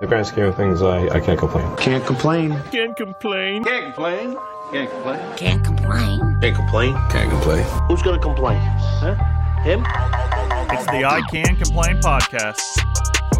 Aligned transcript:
the 0.00 0.06
grand 0.06 0.26
scheme 0.26 0.44
of 0.44 0.56
things, 0.56 0.80
I, 0.80 1.08
I 1.08 1.18
can't 1.18 1.38
complain. 1.38 1.76
Can't 1.76 2.06
complain. 2.06 2.50
Can't 2.70 2.96
complain. 2.96 3.64
Can't 3.64 3.94
complain. 3.94 4.36
Can't 4.70 4.92
complain. 4.94 5.36
Can't 5.36 5.64
complain. 5.64 6.38
Can't 6.40 6.56
complain. 6.56 6.94
Can't 7.10 7.30
complain. 7.30 7.64
Who's 7.88 8.02
gonna 8.02 8.20
complain? 8.20 8.60
Huh? 8.60 9.14
Him? 9.64 9.80
It's 10.70 10.86
the 10.86 11.04
I 11.04 11.20
Can 11.32 11.56
Complain 11.56 11.98
podcast. 11.98 12.60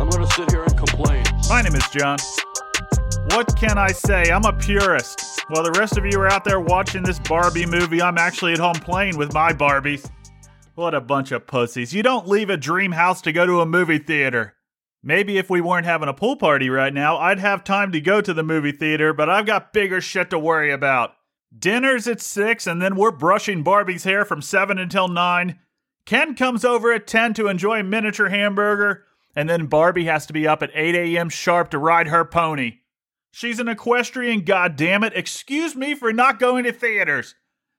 I'm 0.00 0.08
gonna 0.08 0.26
sit 0.32 0.50
here 0.50 0.64
and 0.64 0.76
complain. 0.76 1.24
My 1.48 1.62
name 1.62 1.76
is 1.76 1.86
John. 1.90 2.18
What 3.30 3.54
can 3.56 3.78
I 3.78 3.92
say? 3.92 4.32
I'm 4.32 4.44
a 4.44 4.52
purist. 4.52 5.44
While 5.48 5.62
the 5.62 5.78
rest 5.78 5.96
of 5.96 6.06
you 6.06 6.18
are 6.18 6.28
out 6.32 6.44
there 6.44 6.58
watching 6.58 7.04
this 7.04 7.20
Barbie 7.20 7.66
movie, 7.66 8.02
I'm 8.02 8.18
actually 8.18 8.54
at 8.54 8.58
home 8.58 8.74
playing 8.74 9.16
with 9.16 9.32
my 9.32 9.52
Barbies. 9.52 10.10
What 10.74 10.94
a 10.94 11.00
bunch 11.00 11.30
of 11.30 11.46
pussies. 11.46 11.94
You 11.94 12.02
don't 12.02 12.26
leave 12.26 12.50
a 12.50 12.56
dream 12.56 12.92
house 12.92 13.20
to 13.22 13.32
go 13.32 13.46
to 13.46 13.60
a 13.60 13.66
movie 13.66 13.98
theater. 13.98 14.54
Maybe 15.02 15.38
if 15.38 15.48
we 15.48 15.60
weren't 15.60 15.86
having 15.86 16.08
a 16.08 16.14
pool 16.14 16.36
party 16.36 16.68
right 16.68 16.92
now, 16.92 17.18
I'd 17.18 17.38
have 17.38 17.62
time 17.62 17.92
to 17.92 18.00
go 18.00 18.20
to 18.20 18.34
the 18.34 18.42
movie 18.42 18.72
theater, 18.72 19.12
but 19.12 19.30
I've 19.30 19.46
got 19.46 19.72
bigger 19.72 20.00
shit 20.00 20.30
to 20.30 20.38
worry 20.38 20.72
about. 20.72 21.14
Dinner's 21.56 22.06
at 22.06 22.20
6, 22.20 22.66
and 22.66 22.82
then 22.82 22.96
we're 22.96 23.12
brushing 23.12 23.62
Barbie's 23.62 24.04
hair 24.04 24.24
from 24.24 24.42
7 24.42 24.76
until 24.76 25.08
9. 25.08 25.58
Ken 26.04 26.34
comes 26.34 26.64
over 26.64 26.92
at 26.92 27.06
10 27.06 27.34
to 27.34 27.48
enjoy 27.48 27.80
a 27.80 27.84
miniature 27.84 28.28
hamburger, 28.28 29.04
and 29.36 29.48
then 29.48 29.66
Barbie 29.66 30.06
has 30.06 30.26
to 30.26 30.32
be 30.32 30.48
up 30.48 30.62
at 30.62 30.70
8 30.74 30.94
a.m. 30.94 31.28
sharp 31.28 31.70
to 31.70 31.78
ride 31.78 32.08
her 32.08 32.24
pony. 32.24 32.78
She's 33.30 33.60
an 33.60 33.68
equestrian, 33.68 34.42
goddammit. 34.42 35.12
Excuse 35.14 35.76
me 35.76 35.94
for 35.94 36.12
not 36.12 36.40
going 36.40 36.64
to 36.64 36.72
theaters. 36.72 37.34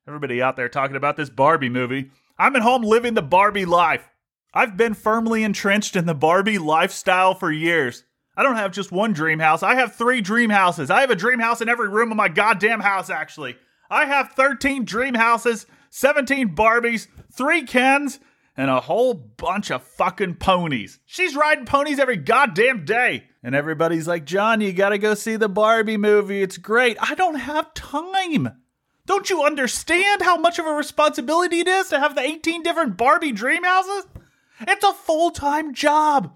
Everybody 0.07 0.41
out 0.41 0.55
there 0.55 0.69
talking 0.69 0.95
about 0.95 1.17
this 1.17 1.29
Barbie 1.29 1.69
movie. 1.69 2.11
I'm 2.37 2.55
at 2.55 2.61
home 2.61 2.83
living 2.83 3.13
the 3.13 3.21
Barbie 3.21 3.65
life. 3.65 4.09
I've 4.53 4.75
been 4.75 4.95
firmly 4.95 5.43
entrenched 5.43 5.95
in 5.95 6.07
the 6.07 6.15
Barbie 6.15 6.57
lifestyle 6.57 7.35
for 7.35 7.51
years. 7.51 8.03
I 8.35 8.41
don't 8.41 8.55
have 8.55 8.71
just 8.71 8.91
one 8.91 9.13
dream 9.13 9.39
house. 9.39 9.61
I 9.61 9.75
have 9.75 9.95
three 9.95 10.21
dream 10.21 10.49
houses. 10.49 10.89
I 10.89 11.01
have 11.01 11.11
a 11.11 11.15
dream 11.15 11.39
house 11.39 11.61
in 11.61 11.69
every 11.69 11.89
room 11.89 12.09
of 12.09 12.17
my 12.17 12.29
goddamn 12.29 12.79
house, 12.79 13.09
actually. 13.09 13.57
I 13.91 14.05
have 14.05 14.31
13 14.31 14.85
dream 14.85 15.13
houses, 15.13 15.67
17 15.91 16.55
Barbies, 16.55 17.07
three 17.31 17.63
Kens, 17.63 18.19
and 18.57 18.71
a 18.71 18.79
whole 18.79 19.13
bunch 19.13 19.71
of 19.71 19.83
fucking 19.83 20.35
ponies. 20.35 20.99
She's 21.05 21.35
riding 21.35 21.65
ponies 21.65 21.99
every 21.99 22.17
goddamn 22.17 22.85
day. 22.85 23.25
And 23.43 23.53
everybody's 23.55 24.07
like, 24.07 24.25
John, 24.25 24.61
you 24.61 24.73
gotta 24.73 24.97
go 24.97 25.13
see 25.13 25.35
the 25.35 25.47
Barbie 25.47 25.97
movie. 25.97 26.41
It's 26.41 26.57
great. 26.57 26.97
I 26.99 27.15
don't 27.15 27.35
have 27.35 27.73
time. 27.73 28.49
Don't 29.05 29.29
you 29.29 29.43
understand 29.43 30.21
how 30.21 30.37
much 30.37 30.59
of 30.59 30.65
a 30.65 30.71
responsibility 30.71 31.59
it 31.59 31.67
is 31.67 31.89
to 31.89 31.99
have 31.99 32.15
the 32.15 32.21
18 32.21 32.63
different 32.63 32.97
Barbie 32.97 33.31
dream 33.31 33.63
houses? 33.63 34.07
It's 34.61 34.83
a 34.83 34.93
full 34.93 35.31
time 35.31 35.73
job. 35.73 36.35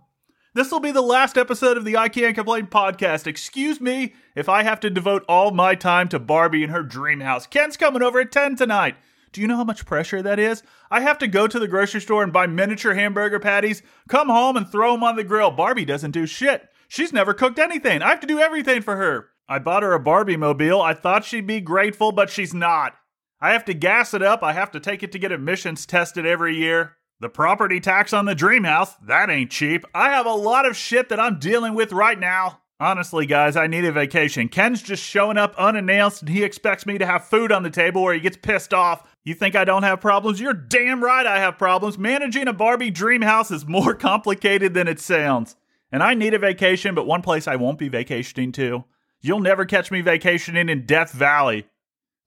This 0.53 0.71
will 0.71 0.79
be 0.79 0.91
the 0.91 1.01
last 1.01 1.37
episode 1.37 1.77
of 1.77 1.83
the 1.83 1.97
I 1.97 2.09
Can't 2.09 2.35
Complain 2.35 2.67
podcast. 2.67 3.27
Excuse 3.27 3.81
me 3.81 4.13
if 4.35 4.47
I 4.47 4.63
have 4.63 4.79
to 4.81 4.89
devote 4.89 5.25
all 5.27 5.51
my 5.51 5.75
time 5.75 6.07
to 6.09 6.19
Barbie 6.19 6.63
and 6.63 6.71
her 6.71 6.83
dream 6.83 7.19
house. 7.19 7.47
Ken's 7.47 7.75
coming 7.75 8.03
over 8.03 8.19
at 8.19 8.31
10 8.31 8.55
tonight. 8.55 8.95
Do 9.31 9.41
you 9.41 9.47
know 9.47 9.57
how 9.57 9.63
much 9.63 9.85
pressure 9.85 10.21
that 10.21 10.39
is? 10.39 10.61
I 10.91 11.01
have 11.01 11.17
to 11.17 11.27
go 11.27 11.47
to 11.47 11.59
the 11.59 11.67
grocery 11.67 12.01
store 12.01 12.23
and 12.23 12.31
buy 12.31 12.45
miniature 12.45 12.93
hamburger 12.93 13.39
patties, 13.39 13.81
come 14.07 14.29
home 14.29 14.55
and 14.55 14.69
throw 14.69 14.93
them 14.93 15.03
on 15.03 15.15
the 15.15 15.23
grill. 15.23 15.49
Barbie 15.51 15.85
doesn't 15.85 16.11
do 16.11 16.27
shit. 16.27 16.69
She's 16.87 17.11
never 17.11 17.33
cooked 17.33 17.57
anything. 17.57 18.03
I 18.03 18.09
have 18.09 18.19
to 18.19 18.27
do 18.27 18.39
everything 18.39 18.83
for 18.83 18.95
her. 18.95 19.29
I 19.49 19.57
bought 19.59 19.83
her 19.83 19.93
a 19.93 19.99
Barbie 19.99 20.37
mobile. 20.37 20.81
I 20.81 20.93
thought 20.93 21.25
she'd 21.25 21.47
be 21.47 21.59
grateful, 21.59 22.11
but 22.11 22.29
she's 22.29 22.53
not. 22.53 22.93
I 23.41 23.51
have 23.51 23.65
to 23.65 23.73
gas 23.73 24.13
it 24.13 24.21
up. 24.21 24.43
I 24.43 24.53
have 24.53 24.71
to 24.71 24.79
take 24.79 25.01
it 25.01 25.11
to 25.11 25.19
get 25.19 25.31
emissions 25.31 25.85
tested 25.87 26.25
every 26.25 26.55
year. 26.55 26.95
The 27.23 27.29
property 27.29 27.79
tax 27.79 28.11
on 28.11 28.25
the 28.25 28.35
dream 28.35 28.65
house, 28.65 28.95
that 28.95 29.29
ain't 29.29 29.49
cheap. 29.49 29.85
I 29.95 30.09
have 30.09 30.25
a 30.25 30.33
lot 30.33 30.65
of 30.65 30.75
shit 30.75 31.07
that 31.07 31.21
I'm 31.21 31.39
dealing 31.39 31.73
with 31.73 31.93
right 31.93 32.19
now. 32.19 32.59
Honestly, 32.81 33.25
guys, 33.25 33.55
I 33.55 33.65
need 33.65 33.85
a 33.85 33.93
vacation. 33.93 34.49
Ken's 34.49 34.81
just 34.81 35.01
showing 35.01 35.37
up 35.37 35.55
unannounced 35.57 36.23
and 36.23 36.27
he 36.27 36.43
expects 36.43 36.85
me 36.85 36.97
to 36.97 37.05
have 37.05 37.23
food 37.23 37.53
on 37.53 37.63
the 37.63 37.69
table 37.69 38.01
or 38.01 38.13
he 38.13 38.19
gets 38.19 38.35
pissed 38.35 38.73
off. 38.73 39.15
You 39.23 39.35
think 39.35 39.55
I 39.55 39.63
don't 39.63 39.83
have 39.83 40.01
problems? 40.01 40.41
You're 40.41 40.51
damn 40.51 41.01
right 41.01 41.25
I 41.25 41.39
have 41.39 41.57
problems. 41.57 41.97
Managing 41.97 42.49
a 42.49 42.51
Barbie 42.51 42.91
dream 42.91 43.21
house 43.21 43.51
is 43.51 43.65
more 43.65 43.93
complicated 43.95 44.73
than 44.73 44.89
it 44.89 44.99
sounds. 44.99 45.55
And 45.93 46.03
I 46.03 46.15
need 46.15 46.33
a 46.33 46.39
vacation, 46.39 46.93
but 46.93 47.07
one 47.07 47.21
place 47.21 47.47
I 47.47 47.55
won't 47.55 47.79
be 47.79 47.87
vacationing 47.87 48.51
to. 48.51 48.83
You'll 49.21 49.39
never 49.39 49.63
catch 49.63 49.91
me 49.91 50.01
vacationing 50.01 50.67
in 50.67 50.85
Death 50.85 51.13
Valley. 51.13 51.67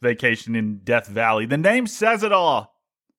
Vacation 0.00 0.56
in 0.56 0.78
Death 0.78 1.06
Valley. 1.06 1.44
The 1.44 1.59
name 1.59 1.87
says 1.87 2.22
it 2.22 2.32
all. 2.32 2.75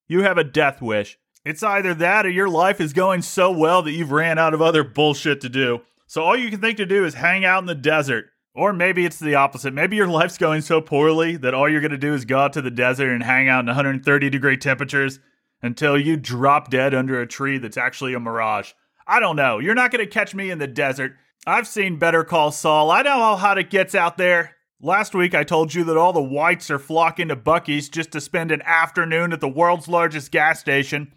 You 0.08 0.24
have 0.24 0.40
a 0.40 0.44
death 0.44 0.82
wish. 0.82 1.20
It's 1.48 1.64
either 1.64 1.94
that 1.94 2.26
or 2.26 2.30
your 2.30 2.50
life 2.50 2.82
is 2.82 2.92
going 2.92 3.22
so 3.22 3.50
well 3.52 3.82
that 3.84 3.94
you've 3.94 4.12
ran 4.12 4.38
out 4.38 4.54
of 4.54 4.62
other 4.62 4.84
bullshit 4.84 5.40
to 5.40 5.48
do. 5.48 5.80
So 6.06 6.22
all 6.22 6.36
you 6.36 6.50
can 6.50 6.60
think 6.60 6.76
to 6.76 6.86
do 6.86 7.06
is 7.06 7.14
hang 7.14 7.46
out 7.46 7.64
in 7.64 7.68
the 7.68 7.74
desert. 7.74 8.26
Or 8.54 8.74
maybe 8.74 9.06
it's 9.06 9.18
the 9.18 9.36
opposite. 9.36 9.74
Maybe 9.74 9.96
your 9.96 10.10
life's 10.10 10.38
going 10.38 10.60
so 10.60 10.82
poorly 10.82 11.38
that 11.38 11.54
all 11.54 11.70
you're 11.70 11.80
going 11.80 11.92
to 11.92 11.98
do 11.98 12.14
is 12.14 12.26
go 12.26 12.40
out 12.40 12.52
to 12.52 12.62
the 12.62 12.70
desert 12.70 13.14
and 13.14 13.24
hang 13.24 13.48
out 13.48 13.62
in 13.62 13.68
130 13.68 14.30
degree 14.30 14.58
temperatures 14.58 15.22
until 15.62 15.98
you 15.98 16.18
drop 16.18 16.70
dead 16.70 16.94
under 16.94 17.22
a 17.22 17.26
tree 17.26 17.58
that's 17.58 17.78
actually 17.78 18.14
a 18.14 18.20
mirage. 18.20 18.74
I 19.08 19.22
don't 19.22 19.38
know. 19.38 19.60
You're 19.60 19.74
not 19.74 19.92
going 19.92 20.04
to 20.04 20.12
catch 20.12 20.36
me 20.36 20.52
in 20.52 20.60
the 20.60 20.68
desert. 20.68 21.14
I've 21.46 21.66
seen 21.66 21.98
Better 21.98 22.26
Call 22.26 22.52
Saul. 22.52 22.92
I 22.92 23.04
know 23.04 23.20
how 23.20 23.38
hot 23.38 23.58
it 23.58 23.70
gets 23.70 23.96
out 23.96 24.18
there. 24.18 24.58
Last 24.82 25.16
week 25.16 25.34
I 25.34 25.46
told 25.46 25.74
you 25.74 25.86
that 25.86 25.96
all 25.96 26.12
the 26.12 26.22
whites 26.22 26.70
are 26.70 26.78
flocking 26.78 27.30
to 27.30 27.38
Buc-ee's 27.38 27.88
just 27.88 28.12
to 28.12 28.20
spend 28.20 28.52
an 28.52 28.64
afternoon 28.64 29.32
at 29.32 29.40
the 29.40 29.48
world's 29.48 29.88
largest 29.88 30.30
gas 30.34 30.60
station. 30.60 31.14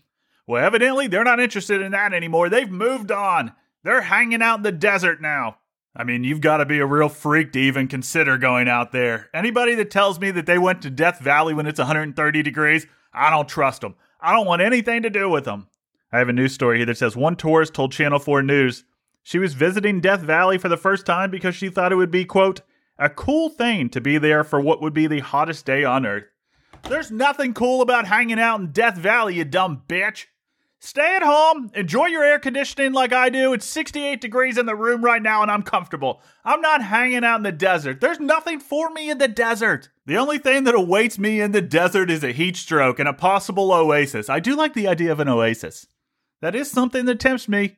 Well, 0.51 0.65
evidently 0.65 1.07
they're 1.07 1.23
not 1.23 1.39
interested 1.39 1.81
in 1.81 1.93
that 1.93 2.13
anymore. 2.13 2.49
They've 2.49 2.69
moved 2.69 3.13
on. 3.13 3.53
They're 3.85 4.01
hanging 4.01 4.43
out 4.43 4.57
in 4.57 4.63
the 4.65 4.73
desert 4.73 5.23
now. 5.23 5.59
I 5.95 6.03
mean, 6.03 6.25
you've 6.25 6.41
got 6.41 6.57
to 6.57 6.67
be 6.67 6.81
a 6.81 6.87
real 6.87 7.09
freak 7.09 7.53
to 7.53 7.61
even 7.61 7.87
consider 7.87 8.37
going 8.37 8.69
out 8.69 8.91
there. 8.91 9.31
Anybody 9.33 9.77
that 9.77 9.93
tells 9.93 10.19
me 10.19 10.33
that 10.33 10.47
they 10.47 10.59
went 10.59 10.83
to 10.83 10.91
Death 10.91 11.21
Valley 11.21 11.55
when 11.55 11.69
it's 11.69 11.79
130 11.79 12.43
degrees, 12.43 12.89
I 13.15 13.31
don't 13.31 13.49
trust 13.49 13.83
them. 13.83 13.95
I 14.21 14.33
don't 14.33 14.45
want 14.45 14.61
anything 14.61 15.03
to 15.05 15.09
do 15.11 15.29
with 15.29 15.45
them. 15.45 15.69
I 16.13 16.19
have 16.19 16.29
a 16.29 16.33
news 16.33 16.53
story 16.53 16.79
here 16.79 16.87
that 16.87 16.99
says 16.99 17.15
one 17.15 17.37
tourist 17.37 17.73
told 17.73 17.93
Channel 17.93 18.19
4 18.19 18.43
News 18.43 18.83
she 19.23 19.39
was 19.39 19.55
visiting 19.55 20.01
Death 20.01 20.23
Valley 20.23 20.59
for 20.59 20.69
the 20.69 20.77
first 20.77 21.07
time 21.07 21.31
because 21.31 21.55
she 21.55 21.69
thought 21.69 21.93
it 21.93 21.97
would 21.97 22.11
be, 22.11 22.25
quote, 22.25 22.63
a 22.99 23.09
cool 23.09 23.51
thing 23.51 23.89
to 23.91 24.01
be 24.01 24.19
there 24.19 24.43
for 24.43 24.61
what 24.61 24.83
would 24.83 24.95
be 24.95 25.07
the 25.07 25.21
hottest 25.21 25.65
day 25.65 25.85
on 25.85 26.05
earth. 26.05 26.25
There's 26.89 27.13
nothing 27.13 27.55
cool 27.55 27.83
about 27.83 28.09
hanging 28.09 28.41
out 28.41 28.59
in 28.59 28.73
Death 28.73 28.97
Valley, 28.97 29.37
you 29.37 29.45
dumb 29.45 29.85
bitch. 29.87 30.27
Stay 30.83 31.15
at 31.15 31.23
home, 31.23 31.71
enjoy 31.75 32.07
your 32.07 32.25
air 32.25 32.39
conditioning 32.39 32.95
like 32.95 33.13
I 33.13 33.29
do. 33.29 33.53
It's 33.53 33.67
68 33.67 34.19
degrees 34.19 34.57
in 34.57 34.65
the 34.65 34.75
room 34.75 35.05
right 35.05 35.21
now 35.21 35.43
and 35.43 35.51
I'm 35.51 35.63
comfortable. 35.63 36.23
I'm 36.43 36.63
not 36.63 36.83
hanging 36.83 37.23
out 37.23 37.37
in 37.37 37.43
the 37.43 37.53
desert. 37.53 38.01
There's 38.01 38.19
nothing 38.19 38.61
for 38.61 38.89
me 38.89 39.11
in 39.11 39.19
the 39.19 39.29
desert. 39.29 39.91
The 40.07 40.17
only 40.17 40.39
thing 40.39 40.65
that 40.65 40.75
awaits 40.75 41.19
me 41.19 41.43
in 41.43 41.53
the 41.53 41.61
desert 41.61 42.11
is 42.11 42.25
a 42.25 42.33
heat 42.33 42.57
stroke 42.57 42.99
and 42.99 43.07
a 43.07 43.13
possible 43.13 43.73
oasis. 43.73 44.31
I 44.31 44.41
do 44.41 44.57
like 44.57 44.73
the 44.73 44.89
idea 44.89 45.13
of 45.13 45.21
an 45.21 45.29
oasis. 45.29 45.87
That 46.41 46.55
is 46.55 46.71
something 46.71 47.05
that 47.05 47.21
tempts 47.21 47.47
me. 47.47 47.77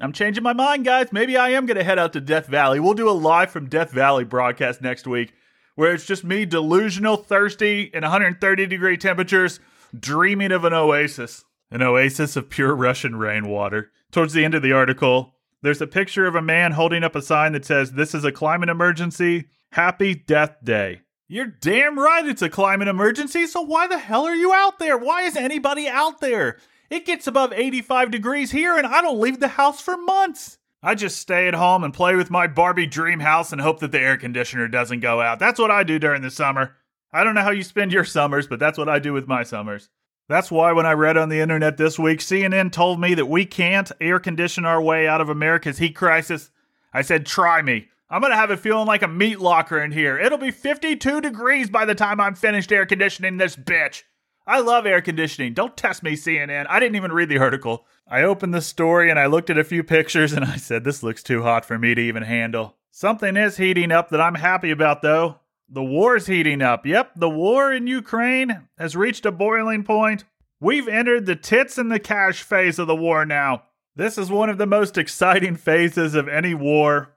I'm 0.00 0.12
changing 0.12 0.44
my 0.44 0.52
mind, 0.52 0.84
guys. 0.84 1.08
Maybe 1.12 1.36
I 1.36 1.48
am 1.48 1.66
going 1.66 1.78
to 1.78 1.84
head 1.84 1.98
out 1.98 2.12
to 2.12 2.20
Death 2.20 2.46
Valley. 2.46 2.78
We'll 2.78 2.94
do 2.94 3.10
a 3.10 3.10
live 3.10 3.50
from 3.50 3.68
Death 3.68 3.90
Valley 3.90 4.22
broadcast 4.22 4.80
next 4.80 5.08
week 5.08 5.32
where 5.74 5.92
it's 5.92 6.06
just 6.06 6.22
me 6.22 6.44
delusional, 6.44 7.16
thirsty, 7.16 7.90
in 7.92 8.02
130 8.02 8.66
degree 8.66 8.96
temperatures, 8.96 9.58
dreaming 9.98 10.52
of 10.52 10.64
an 10.64 10.72
oasis 10.72 11.44
an 11.70 11.82
oasis 11.82 12.36
of 12.36 12.50
pure 12.50 12.74
Russian 12.74 13.16
rainwater. 13.16 13.90
Towards 14.12 14.32
the 14.32 14.44
end 14.44 14.54
of 14.54 14.62
the 14.62 14.72
article, 14.72 15.34
there's 15.62 15.80
a 15.80 15.86
picture 15.86 16.26
of 16.26 16.34
a 16.34 16.42
man 16.42 16.72
holding 16.72 17.02
up 17.02 17.14
a 17.14 17.22
sign 17.22 17.52
that 17.52 17.64
says, 17.64 17.92
This 17.92 18.14
is 18.14 18.24
a 18.24 18.32
climate 18.32 18.68
emergency. 18.68 19.48
Happy 19.72 20.14
Death 20.14 20.56
Day. 20.62 21.00
You're 21.26 21.46
damn 21.46 21.98
right 21.98 22.26
it's 22.26 22.42
a 22.42 22.50
climate 22.50 22.86
emergency, 22.86 23.46
so 23.46 23.62
why 23.62 23.86
the 23.86 23.98
hell 23.98 24.26
are 24.26 24.34
you 24.34 24.52
out 24.52 24.78
there? 24.78 24.98
Why 24.98 25.22
is 25.22 25.36
anybody 25.36 25.88
out 25.88 26.20
there? 26.20 26.58
It 26.90 27.06
gets 27.06 27.26
above 27.26 27.52
85 27.52 28.10
degrees 28.10 28.50
here 28.50 28.76
and 28.76 28.86
I 28.86 29.00
don't 29.00 29.20
leave 29.20 29.40
the 29.40 29.48
house 29.48 29.80
for 29.80 29.96
months. 29.96 30.58
I 30.82 30.94
just 30.94 31.16
stay 31.16 31.48
at 31.48 31.54
home 31.54 31.82
and 31.82 31.94
play 31.94 32.14
with 32.14 32.30
my 32.30 32.46
Barbie 32.46 32.86
dream 32.86 33.20
house 33.20 33.52
and 33.52 33.60
hope 33.60 33.80
that 33.80 33.90
the 33.90 34.00
air 34.00 34.18
conditioner 34.18 34.68
doesn't 34.68 35.00
go 35.00 35.22
out. 35.22 35.38
That's 35.38 35.58
what 35.58 35.70
I 35.70 35.82
do 35.82 35.98
during 35.98 36.20
the 36.20 36.30
summer. 36.30 36.76
I 37.10 37.24
don't 37.24 37.34
know 37.34 37.42
how 37.42 37.52
you 37.52 37.62
spend 37.62 37.90
your 37.90 38.04
summers, 38.04 38.46
but 38.46 38.58
that's 38.58 38.76
what 38.76 38.88
I 38.90 38.98
do 38.98 39.14
with 39.14 39.26
my 39.26 39.44
summers. 39.44 39.88
That's 40.28 40.50
why 40.50 40.72
when 40.72 40.86
I 40.86 40.92
read 40.92 41.16
on 41.16 41.28
the 41.28 41.40
internet 41.40 41.76
this 41.76 41.98
week, 41.98 42.20
CNN 42.20 42.72
told 42.72 42.98
me 42.98 43.14
that 43.14 43.26
we 43.26 43.44
can't 43.44 43.92
air 44.00 44.18
condition 44.18 44.64
our 44.64 44.80
way 44.80 45.06
out 45.06 45.20
of 45.20 45.28
America's 45.28 45.78
heat 45.78 45.94
crisis. 45.94 46.50
I 46.92 47.02
said, 47.02 47.26
try 47.26 47.60
me. 47.60 47.88
I'm 48.08 48.20
going 48.20 48.30
to 48.30 48.36
have 48.36 48.50
it 48.50 48.60
feeling 48.60 48.86
like 48.86 49.02
a 49.02 49.08
meat 49.08 49.40
locker 49.40 49.78
in 49.78 49.92
here. 49.92 50.18
It'll 50.18 50.38
be 50.38 50.50
52 50.50 51.20
degrees 51.20 51.68
by 51.68 51.84
the 51.84 51.94
time 51.94 52.20
I'm 52.20 52.34
finished 52.34 52.72
air 52.72 52.86
conditioning 52.86 53.36
this 53.36 53.56
bitch. 53.56 54.04
I 54.46 54.60
love 54.60 54.86
air 54.86 55.00
conditioning. 55.00 55.54
Don't 55.54 55.76
test 55.76 56.02
me, 56.02 56.12
CNN. 56.12 56.66
I 56.68 56.80
didn't 56.80 56.96
even 56.96 57.12
read 57.12 57.28
the 57.28 57.38
article. 57.38 57.86
I 58.06 58.22
opened 58.22 58.54
the 58.54 58.60
story 58.60 59.10
and 59.10 59.18
I 59.18 59.26
looked 59.26 59.50
at 59.50 59.58
a 59.58 59.64
few 59.64 59.82
pictures 59.82 60.32
and 60.32 60.44
I 60.44 60.56
said, 60.56 60.84
this 60.84 61.02
looks 61.02 61.22
too 61.22 61.42
hot 61.42 61.64
for 61.64 61.78
me 61.78 61.94
to 61.94 62.00
even 62.00 62.22
handle. 62.22 62.76
Something 62.90 63.36
is 63.36 63.56
heating 63.56 63.90
up 63.90 64.10
that 64.10 64.20
I'm 64.20 64.36
happy 64.36 64.70
about, 64.70 65.02
though. 65.02 65.40
The 65.74 65.82
war's 65.82 66.28
heating 66.28 66.62
up. 66.62 66.86
Yep, 66.86 67.14
the 67.16 67.28
war 67.28 67.72
in 67.72 67.88
Ukraine 67.88 68.68
has 68.78 68.94
reached 68.94 69.26
a 69.26 69.32
boiling 69.32 69.82
point. 69.82 70.22
We've 70.60 70.86
entered 70.86 71.26
the 71.26 71.34
tits 71.34 71.78
and 71.78 71.90
the 71.90 71.98
cash 71.98 72.44
phase 72.44 72.78
of 72.78 72.86
the 72.86 72.94
war 72.94 73.26
now. 73.26 73.64
This 73.96 74.16
is 74.16 74.30
one 74.30 74.48
of 74.48 74.56
the 74.56 74.68
most 74.68 74.96
exciting 74.96 75.56
phases 75.56 76.14
of 76.14 76.28
any 76.28 76.54
war 76.54 77.16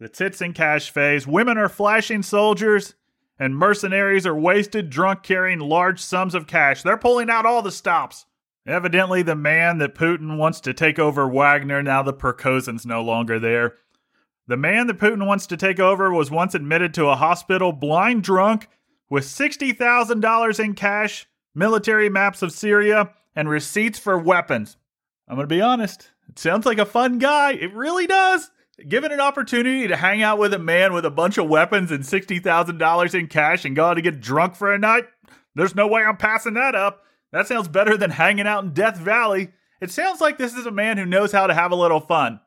the 0.00 0.10
tits 0.10 0.42
and 0.42 0.54
cash 0.54 0.90
phase. 0.90 1.26
Women 1.26 1.56
are 1.56 1.70
flashing 1.70 2.22
soldiers, 2.22 2.94
and 3.38 3.56
mercenaries 3.56 4.26
are 4.26 4.38
wasted 4.38 4.90
drunk 4.90 5.22
carrying 5.22 5.60
large 5.60 6.00
sums 6.00 6.34
of 6.34 6.46
cash. 6.46 6.82
They're 6.82 6.98
pulling 6.98 7.30
out 7.30 7.46
all 7.46 7.62
the 7.62 7.72
stops. 7.72 8.26
Evidently, 8.66 9.22
the 9.22 9.34
man 9.34 9.78
that 9.78 9.94
Putin 9.94 10.36
wants 10.36 10.60
to 10.60 10.74
take 10.74 10.98
over 10.98 11.26
Wagner, 11.26 11.82
now 11.82 12.02
the 12.02 12.12
Prigozhin's 12.12 12.84
no 12.84 13.02
longer 13.02 13.38
there. 13.38 13.76
The 14.46 14.56
man 14.58 14.88
that 14.88 14.98
Putin 14.98 15.26
wants 15.26 15.46
to 15.46 15.56
take 15.56 15.80
over 15.80 16.12
was 16.12 16.30
once 16.30 16.54
admitted 16.54 16.92
to 16.94 17.06
a 17.06 17.16
hospital 17.16 17.72
blind 17.72 18.22
drunk 18.22 18.68
with 19.08 19.24
$60,000 19.24 20.60
in 20.60 20.74
cash, 20.74 21.26
military 21.54 22.10
maps 22.10 22.42
of 22.42 22.52
Syria, 22.52 23.10
and 23.34 23.48
receipts 23.48 23.98
for 23.98 24.18
weapons. 24.18 24.76
I'm 25.26 25.36
going 25.36 25.48
to 25.48 25.54
be 25.54 25.62
honest, 25.62 26.10
it 26.28 26.38
sounds 26.38 26.66
like 26.66 26.78
a 26.78 26.84
fun 26.84 27.18
guy. 27.18 27.52
It 27.52 27.72
really 27.72 28.06
does. 28.06 28.50
Given 28.86 29.12
an 29.12 29.20
opportunity 29.20 29.88
to 29.88 29.96
hang 29.96 30.22
out 30.22 30.38
with 30.38 30.52
a 30.52 30.58
man 30.58 30.92
with 30.92 31.06
a 31.06 31.10
bunch 31.10 31.38
of 31.38 31.48
weapons 31.48 31.90
and 31.90 32.02
$60,000 32.02 33.14
in 33.14 33.28
cash 33.28 33.64
and 33.64 33.76
go 33.76 33.86
out 33.86 33.94
to 33.94 34.02
get 34.02 34.20
drunk 34.20 34.56
for 34.56 34.74
a 34.74 34.78
night, 34.78 35.04
there's 35.54 35.74
no 35.74 35.86
way 35.86 36.02
I'm 36.02 36.16
passing 36.16 36.54
that 36.54 36.74
up. 36.74 37.02
That 37.32 37.46
sounds 37.46 37.68
better 37.68 37.96
than 37.96 38.10
hanging 38.10 38.46
out 38.46 38.64
in 38.64 38.74
Death 38.74 38.98
Valley. 38.98 39.52
It 39.80 39.90
sounds 39.90 40.20
like 40.20 40.36
this 40.36 40.54
is 40.54 40.66
a 40.66 40.70
man 40.70 40.98
who 40.98 41.06
knows 41.06 41.32
how 41.32 41.46
to 41.46 41.54
have 41.54 41.72
a 41.72 41.76
little 41.76 42.00
fun. 42.00 42.40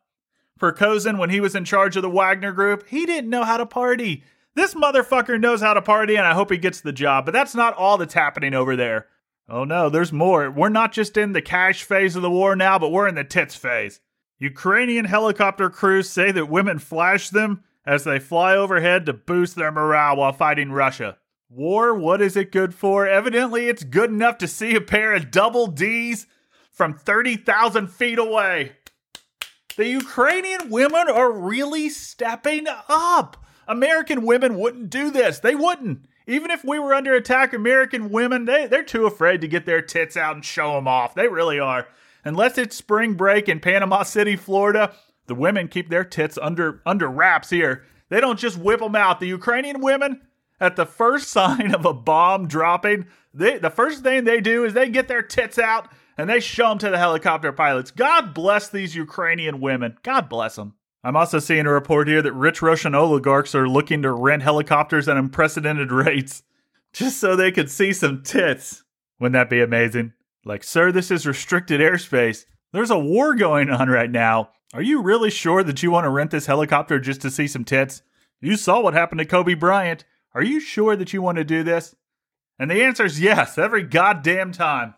Prigozhin, 0.58 1.18
when 1.18 1.30
he 1.30 1.40
was 1.40 1.56
in 1.56 1.66
charge 1.66 1.96
of 1.96 2.02
the 2.02 2.10
Wagner 2.10 2.52
Group, 2.52 2.88
he 2.88 3.06
didn't 3.06 3.30
know 3.30 3.44
how 3.44 3.58
to 3.58 3.66
party. 3.66 4.24
This 4.56 4.74
motherfucker 4.74 5.40
knows 5.40 5.62
how 5.62 5.74
to 5.74 5.82
party, 5.82 6.16
and 6.16 6.26
I 6.26 6.34
hope 6.34 6.52
he 6.52 6.58
gets 6.58 6.82
the 6.82 6.92
job, 6.92 7.26
but 7.26 7.32
that's 7.32 7.54
not 7.54 7.76
all 7.76 7.98
that's 7.98 8.14
happening 8.14 8.54
over 8.54 8.76
there. 8.76 9.08
Oh 9.50 9.64
no, 9.64 9.90
there's 9.90 10.12
more. 10.12 10.52
We're 10.52 10.70
not 10.70 10.92
just 10.92 11.16
in 11.16 11.34
the 11.34 11.42
cash 11.42 11.84
phase 11.84 12.16
of 12.16 12.22
the 12.22 12.30
war 12.30 12.56
now, 12.56 12.78
but 12.78 12.92
we're 12.92 13.08
in 13.08 13.16
the 13.16 13.24
tits 13.24 13.56
phase. 13.56 14.02
Ukrainian 14.40 15.06
helicopter 15.06 15.70
crews 15.70 16.10
say 16.10 16.32
that 16.32 16.50
women 16.50 16.80
flash 16.80 17.30
them 17.30 17.64
as 17.86 18.04
they 18.04 18.20
fly 18.20 18.56
overhead 18.56 19.06
to 19.06 19.14
boost 19.14 19.56
their 19.56 19.72
morale 19.72 20.18
while 20.18 20.34
fighting 20.34 20.72
Russia. 20.72 21.18
War, 21.50 21.94
what 21.94 22.22
is 22.22 22.36
it 22.36 22.52
good 22.52 22.76
for? 22.76 23.08
Evidently, 23.08 23.70
it's 23.70 23.84
good 23.84 24.10
enough 24.10 24.38
to 24.40 24.48
see 24.48 24.76
a 24.76 24.82
pair 24.82 25.14
of 25.14 25.32
double 25.32 25.68
D's 25.68 26.28
from 26.70 26.94
30,000 26.94 27.88
feet 27.88 28.20
away. 28.20 28.74
The 29.78 29.88
Ukrainian 29.88 30.72
women 30.72 31.08
are 31.08 31.32
really 31.32 31.88
stepping 31.90 32.66
up. 32.90 33.38
American 33.68 34.26
women 34.26 34.58
wouldn't 34.58 34.90
do 34.90 35.12
this. 35.12 35.38
They 35.40 35.54
wouldn't. 35.54 36.06
Even 36.26 36.50
if 36.50 36.66
we 36.66 36.80
were 36.80 36.96
under 36.96 37.14
attack, 37.14 37.54
American 37.54 38.10
women, 38.10 38.46
they, 38.46 38.66
they're 38.66 38.84
too 38.84 39.06
afraid 39.06 39.40
to 39.42 39.48
get 39.48 39.68
their 39.68 39.84
tits 39.84 40.18
out 40.18 40.36
and 40.36 40.44
show 40.44 40.74
them 40.74 40.88
off. 40.88 41.14
They 41.14 41.28
really 41.28 41.60
are. 41.60 41.88
Unless 42.26 42.58
it's 42.58 42.76
spring 42.76 43.14
break 43.14 43.48
in 43.48 43.60
Panama 43.60 44.02
City, 44.02 44.36
Florida, 44.36 44.94
the 45.28 45.36
women 45.36 45.68
keep 45.68 45.90
their 45.90 46.04
tits 46.04 46.40
under 46.42 46.82
under 46.86 47.08
wraps 47.08 47.52
here. 47.52 47.86
They 48.10 48.20
don't 48.20 48.40
just 48.40 48.58
whip 48.58 48.80
them 48.80 48.96
out. 48.96 49.20
The 49.20 49.28
Ukrainian 49.28 49.80
women, 49.82 50.22
at 50.60 50.76
the 50.76 50.88
first 50.88 51.28
sign 51.30 51.74
of 51.74 51.86
a 51.86 51.94
bomb 51.94 52.48
dropping, 52.48 53.06
they, 53.32 53.60
the 53.60 53.70
first 53.70 54.02
thing 54.02 54.24
they 54.24 54.42
do 54.42 54.66
is 54.66 54.74
they 54.74 54.90
get 54.90 55.08
their 55.08 55.22
tits 55.22 55.60
out 55.60 55.88
and 56.18 56.30
they 56.30 56.40
show 56.40 56.70
them 56.70 56.78
to 56.80 56.90
the 56.90 56.98
helicopter 56.98 57.52
pilots. 57.52 57.92
God 57.92 58.34
bless 58.34 58.70
these 58.70 58.96
Ukrainian 58.96 59.60
women. 59.60 59.98
God 60.04 60.30
bless 60.30 60.56
them. 60.56 60.74
I'm 61.04 61.16
also 61.16 61.40
seeing 61.40 61.68
a 61.68 61.72
report 61.72 62.08
here 62.08 62.22
that 62.22 62.34
rich 62.34 62.62
Russian 62.62 62.96
oligarchs 62.96 63.54
are 63.56 63.70
looking 63.70 64.02
to 64.02 64.12
rent 64.12 64.44
helicopters 64.44 65.08
at 65.08 65.18
unprecedented 65.18 65.92
rates 65.94 66.44
just 66.92 67.20
so 67.20 67.36
they 67.36 67.52
could 67.52 67.70
see 67.70 67.94
some 67.94 68.24
tits. 68.24 68.84
Wouldn't 69.20 69.34
that 69.34 69.50
be 69.50 69.62
amazing? 69.62 70.14
Like, 70.44 70.64
sir, 70.64 70.92
this 70.92 71.12
is 71.12 71.28
restricted 71.28 71.80
airspace. 71.80 72.46
There's 72.74 72.90
a 72.90 73.00
war 73.00 73.36
going 73.36 73.70
on 73.70 73.90
right 73.90 74.10
now. 74.10 74.50
Are 74.74 74.82
you 74.82 75.02
really 75.02 75.30
sure 75.30 75.64
that 75.64 75.82
you 75.82 75.92
want 75.92 76.06
to 76.06 76.10
rent 76.10 76.32
this 76.32 76.46
helicopter 76.46 77.00
just 77.00 77.22
to 77.22 77.32
see 77.32 77.48
some 77.48 77.64
tits? 77.64 78.02
You 78.42 78.58
saw 78.58 78.82
what 78.82 78.94
happened 78.94 79.20
to 79.20 79.26
Kobe 79.26 79.54
Bryant. 79.54 80.04
Are 80.34 80.44
you 80.44 80.60
sure 80.60 80.96
that 80.96 81.14
you 81.14 81.22
want 81.22 81.38
to 81.38 81.44
do 81.44 81.64
this? 81.64 81.96
And 82.60 82.70
the 82.70 82.84
answer 82.84 83.06
is 83.06 83.22
yes, 83.22 83.58
every 83.58 83.84
goddamn 83.84 84.52
time. 84.52 84.96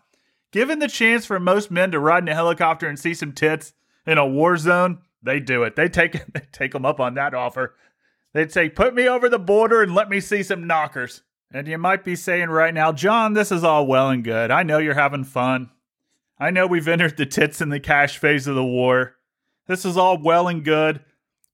Given 0.52 0.80
the 0.80 0.88
chance 0.88 1.26
for 1.26 1.40
most 1.40 1.70
men 1.70 1.92
to 1.92 2.00
ride 2.00 2.24
in 2.24 2.30
a 2.30 2.36
helicopter 2.36 2.88
and 2.88 2.98
see 2.98 3.14
some 3.14 3.34
tits 3.34 3.74
in 4.06 4.18
a 4.18 4.26
war 4.26 4.58
zone, 4.58 5.00
they 5.22 5.40
do 5.40 5.64
it. 5.64 5.76
They 5.76 5.90
take 5.90 6.26
they 6.34 6.48
take 6.52 6.72
them 6.72 6.86
up 6.86 7.00
on 7.00 7.14
that 7.16 7.34
offer. 7.34 7.76
They'd 8.34 8.52
say, 8.52 8.70
"Put 8.70 8.94
me 8.94 9.08
over 9.08 9.30
the 9.30 9.40
border 9.40 9.82
and 9.82 9.94
let 9.94 10.10
me 10.10 10.20
see 10.20 10.44
some 10.44 10.68
knockers." 10.68 11.24
And 11.52 11.68
you 11.68 11.78
might 11.78 12.04
be 12.04 12.16
saying 12.16 12.50
right 12.50 12.74
now, 12.74 12.92
"John, 12.92 13.34
this 13.34 13.52
is 13.52 13.64
all 13.64 13.88
well 13.88 14.10
and 14.10 14.24
good. 14.24 14.52
I 14.52 14.64
know 14.64 14.78
you're 14.78 14.94
having 14.94 15.24
fun. 15.24 15.70
I 16.40 16.52
know 16.52 16.68
we've 16.68 16.88
entered 16.88 17.18
the 17.18 17.26
tits 17.26 17.60
and 17.60 17.72
the 17.72 17.80
cash 17.80 18.18
phase 18.18 18.48
of 18.48 18.56
the 18.56 18.64
war. 18.64 19.16
This 19.68 19.84
is 19.84 19.98
all 19.98 20.18
well 20.18 20.48
and 20.48 20.64
good. 20.64 21.02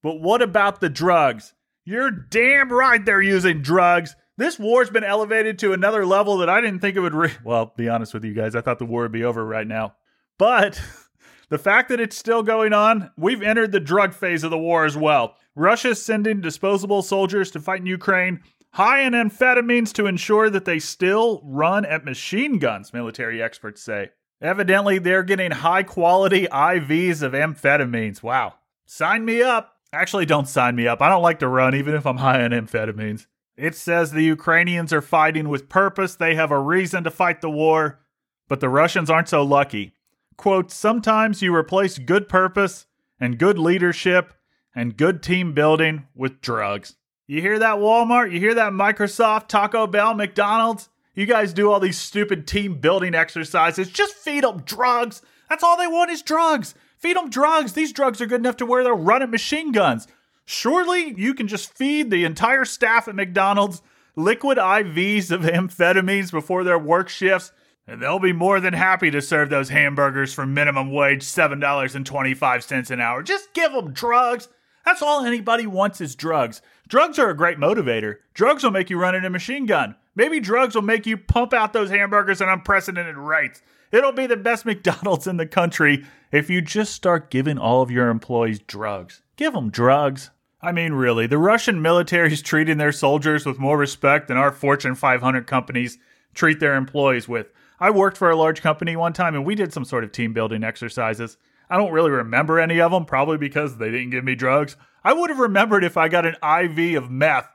But 0.03 0.21
what 0.21 0.42
about 0.42 0.80
the 0.80 0.89
drugs? 0.89 1.53
You're 1.83 2.12
damn 2.12 2.71
right 2.71 3.03
they're 3.03 3.21
using 3.21 3.62
drugs. 3.62 4.15
This 4.37 4.59
war's 4.59 4.89
been 4.89 5.03
elevated 5.03 5.59
to 5.59 5.71
another 5.71 6.05
level 6.05 6.37
that 6.37 6.49
I 6.49 6.59
didn't 6.59 6.79
think 6.79 6.97
it 6.97 6.99
would. 6.99 7.13
Re- 7.13 7.31
well, 7.43 7.73
be 7.77 7.87
honest 7.87 8.13
with 8.13 8.25
you 8.25 8.33
guys, 8.33 8.55
I 8.55 8.61
thought 8.61 8.79
the 8.79 8.85
war 8.85 9.03
would 9.03 9.11
be 9.11 9.23
over 9.23 9.45
right 9.45 9.67
now. 9.67 9.95
But 10.37 10.81
the 11.49 11.57
fact 11.57 11.89
that 11.89 12.01
it's 12.01 12.17
still 12.17 12.43
going 12.43 12.73
on, 12.73 13.11
we've 13.17 13.41
entered 13.41 13.71
the 13.71 13.79
drug 13.79 14.13
phase 14.13 14.43
of 14.43 14.51
the 14.51 14.57
war 14.57 14.83
as 14.83 14.97
well. 14.97 15.35
Russia's 15.55 16.03
sending 16.03 16.41
disposable 16.41 17.01
soldiers 17.01 17.49
to 17.51 17.61
fight 17.61 17.79
in 17.79 17.85
Ukraine, 17.85 18.41
high 18.71 19.01
in 19.01 19.13
amphetamines 19.13 19.93
to 19.93 20.05
ensure 20.05 20.49
that 20.49 20.65
they 20.65 20.79
still 20.79 21.41
run 21.45 21.85
at 21.85 22.03
machine 22.03 22.59
guns, 22.59 22.91
military 22.91 23.41
experts 23.41 23.81
say. 23.81 24.09
Evidently, 24.41 24.99
they're 24.99 25.23
getting 25.23 25.51
high 25.51 25.83
quality 25.83 26.45
IVs 26.51 27.21
of 27.21 27.31
amphetamines. 27.31 28.21
Wow. 28.21 28.55
Sign 28.85 29.23
me 29.23 29.41
up. 29.41 29.77
Actually, 29.93 30.25
don't 30.25 30.49
sign 30.49 30.75
me 30.75 30.89
up. 30.89 31.01
I 31.01 31.07
don't 31.07 31.23
like 31.23 31.39
to 31.39 31.47
run, 31.47 31.73
even 31.73 31.95
if 31.95 32.05
I'm 32.05 32.17
high 32.17 32.43
on 32.43 32.51
amphetamines. 32.51 33.27
It 33.57 33.75
says 33.75 34.12
the 34.12 34.22
Ukrainians 34.22 34.92
are 34.92 35.02
fighting 35.02 35.48
with 35.48 35.69
purpose. 35.69 36.16
They 36.16 36.36
have 36.36 36.52
a 36.52 36.60
reason 36.60 37.04
to 37.06 37.12
fight 37.12 37.42
the 37.42 37.50
war, 37.50 38.00
but 38.48 38.60
the 38.60 38.69
Russians 38.69 39.10
aren't 39.10 39.30
so 39.30 39.44
lucky. 39.44 39.94
Quote, 40.38 40.72
sometimes 40.72 41.42
you 41.42 41.56
replace 41.56 41.98
good 41.98 42.28
purpose 42.28 42.86
and 43.19 43.40
good 43.40 43.57
leadership 43.57 44.34
and 44.75 44.98
good 44.98 45.24
team 45.24 45.54
building 45.54 46.07
with 46.13 46.42
drugs. 46.42 46.98
You 47.28 47.42
hear 47.42 47.57
that, 47.60 47.78
Walmart? 47.78 48.34
You 48.34 48.40
hear 48.40 48.54
that, 48.56 48.74
Microsoft, 48.74 49.48
Taco 49.48 49.88
Bell, 49.88 50.13
McDonald's? 50.13 50.90
You 51.16 51.25
guys 51.25 51.54
do 51.54 51.72
all 51.72 51.80
these 51.80 51.98
stupid 51.98 52.46
team 52.46 52.80
building 52.80 53.16
exercises. 53.16 53.90
Just 53.90 54.16
feed 54.16 54.44
them 54.44 54.63
drugs. 54.63 55.22
That's 55.50 55.63
all 55.63 55.78
they 55.78 55.88
want 55.88 56.12
is 56.12 56.22
drugs. 56.22 56.75
Feed 56.98 57.16
them 57.16 57.30
drugs. 57.30 57.74
These 57.74 57.94
drugs 57.94 58.19
are 58.19 58.25
good 58.25 58.42
enough 58.42 58.57
to 58.57 58.66
where 58.66 58.84
they're 58.84 58.94
running 58.94 59.31
machine 59.31 59.72
guns. 59.72 60.07
Surely 60.45 61.13
you 61.18 61.33
can 61.33 61.47
just 61.47 61.74
feed 61.74 62.09
the 62.09 62.23
entire 62.23 62.66
staff 62.66 63.07
at 63.07 63.16
McDonald's 63.16 63.81
liquid 64.16 64.57
IVs 64.57 65.31
of 65.31 65.42
amphetamines 65.42 66.31
before 66.31 66.64
their 66.64 66.80
work 66.80 67.09
shifts, 67.09 67.52
and 67.87 68.02
they'll 68.02 68.19
be 68.19 68.33
more 68.33 68.59
than 68.59 68.73
happy 68.73 69.11
to 69.11 69.21
serve 69.21 69.49
those 69.49 69.69
hamburgers 69.69 70.33
for 70.33 70.45
minimum 70.45 70.92
wage 70.92 71.23
$7.25 71.23 72.92
an 72.92 73.02
hour. 73.02 73.23
Just 73.23 73.54
give 73.54 73.71
them 73.73 73.92
drugs. 73.92 74.47
That's 74.85 75.02
all 75.02 75.25
anybody 75.25 75.66
wants 75.66 75.99
is 75.99 76.16
drugs. 76.16 76.61
Drugs 76.87 77.18
are 77.18 77.30
a 77.30 77.35
great 77.35 77.57
motivator. 77.57 78.18
Drugs 78.35 78.64
will 78.64 78.71
make 78.71 78.92
you 78.92 78.99
run 78.99 79.16
in 79.16 79.25
a 79.25 79.30
machine 79.31 79.66
gun. 79.66 79.95
Maybe 80.16 80.40
drugs 80.40 80.75
will 80.75 80.83
make 80.83 81.07
you 81.07 81.18
pump 81.18 81.54
out 81.54 81.73
those 81.73 81.90
hamburgers 81.90 82.42
at 82.42 82.49
unprecedented 82.49 83.18
rates. 83.18 83.64
It'll 83.92 84.11
be 84.11 84.28
the 84.28 84.37
best 84.37 84.66
McDonald's 84.66 85.25
in 85.25 85.37
the 85.37 85.47
country 85.47 86.06
if 86.31 86.49
you 86.49 86.61
just 86.61 86.94
start 86.94 87.31
giving 87.31 87.57
all 87.57 87.81
of 87.81 87.90
your 87.90 88.09
employees 88.09 88.59
drugs. 88.59 89.21
Give 89.35 89.54
them 89.54 89.71
drugs. 89.71 90.30
I 90.66 90.72
mean, 90.72 90.94
really, 90.94 91.28
the 91.28 91.38
Russian 91.38 91.80
military 91.80 92.34
is 92.34 92.42
treating 92.42 92.80
their 92.80 92.92
soldiers 92.92 93.45
with 93.45 93.60
more 93.60 93.78
respect 93.78 94.28
than 94.28 94.38
our 94.38 94.52
Fortune 94.52 94.95
500 94.95 95.45
companies 95.45 96.00
treat 96.34 96.60
their 96.60 96.76
employees 96.76 97.28
with. 97.28 97.52
I 97.80 97.92
worked 97.92 98.18
for 98.18 98.31
a 98.31 98.36
large 98.36 98.64
company 98.64 98.95
one 98.95 99.14
time 99.14 99.36
and 99.36 99.45
we 99.45 99.54
did 99.54 99.72
some 99.72 99.86
sort 99.86 100.04
of 100.04 100.12
team 100.12 100.34
building 100.34 100.64
exercises. 100.64 101.38
I 101.69 101.78
don't 101.78 101.92
really 101.92 102.10
remember 102.10 102.60
any 102.60 102.81
of 102.81 102.92
them, 102.92 103.06
probably 103.06 103.38
because 103.38 103.78
they 103.78 103.92
didn't 103.92 104.10
give 104.10 104.24
me 104.24 104.34
drugs. 104.34 104.76
I 105.04 105.14
would 105.14 105.30
have 105.30 105.38
remembered 105.38 105.84
if 105.84 105.98
I 105.98 106.07
got 106.07 106.26
an 106.26 106.36
IV 106.42 106.98
of 106.98 107.12
meth. 107.12 107.48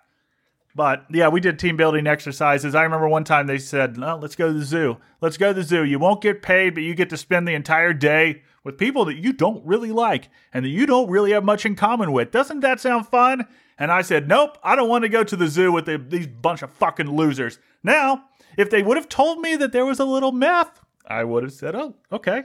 But 0.76 1.06
yeah, 1.10 1.26
we 1.26 1.40
did 1.40 1.58
team 1.58 1.76
building 1.76 2.06
exercises. 2.06 2.76
I 2.76 2.84
remember 2.84 3.08
one 3.08 3.24
time 3.24 3.48
they 3.48 3.58
said, 3.58 3.98
oh, 4.00 4.20
let's 4.22 4.36
go 4.36 4.52
to 4.52 4.58
the 4.60 4.64
zoo. 4.64 4.98
Let's 5.20 5.36
go 5.36 5.48
to 5.48 5.54
the 5.54 5.64
zoo. 5.64 5.82
You 5.82 5.98
won't 5.98 6.22
get 6.22 6.42
paid, 6.42 6.74
but 6.74 6.84
you 6.84 6.94
get 6.94 7.10
to 7.10 7.16
spend 7.16 7.48
the 7.48 7.54
entire 7.54 7.92
day 7.92 8.42
with 8.64 8.78
people 8.78 9.04
that 9.06 9.16
you 9.16 9.32
don't 9.32 9.64
really 9.66 9.90
like 9.90 10.28
and 10.52 10.64
that 10.64 10.70
you 10.70 10.86
don't 10.86 11.10
really 11.10 11.32
have 11.32 11.44
much 11.44 11.64
in 11.64 11.74
common 11.74 12.12
with. 12.12 12.30
Doesn't 12.30 12.60
that 12.60 12.80
sound 12.80 13.06
fun? 13.08 13.46
And 13.78 13.90
I 13.90 14.02
said, 14.02 14.28
nope, 14.28 14.58
I 14.62 14.76
don't 14.76 14.88
want 14.88 15.04
to 15.04 15.08
go 15.08 15.24
to 15.24 15.36
the 15.36 15.48
zoo 15.48 15.72
with 15.72 15.86
the, 15.86 15.96
these 15.96 16.26
bunch 16.26 16.62
of 16.62 16.70
fucking 16.72 17.10
losers. 17.10 17.58
Now, 17.82 18.24
if 18.56 18.68
they 18.68 18.82
would 18.82 18.96
have 18.96 19.08
told 19.08 19.40
me 19.40 19.56
that 19.56 19.72
there 19.72 19.86
was 19.86 19.98
a 19.98 20.04
little 20.04 20.32
meth, 20.32 20.80
I 21.06 21.24
would 21.24 21.42
have 21.42 21.52
said, 21.52 21.74
oh, 21.74 21.96
okay. 22.12 22.44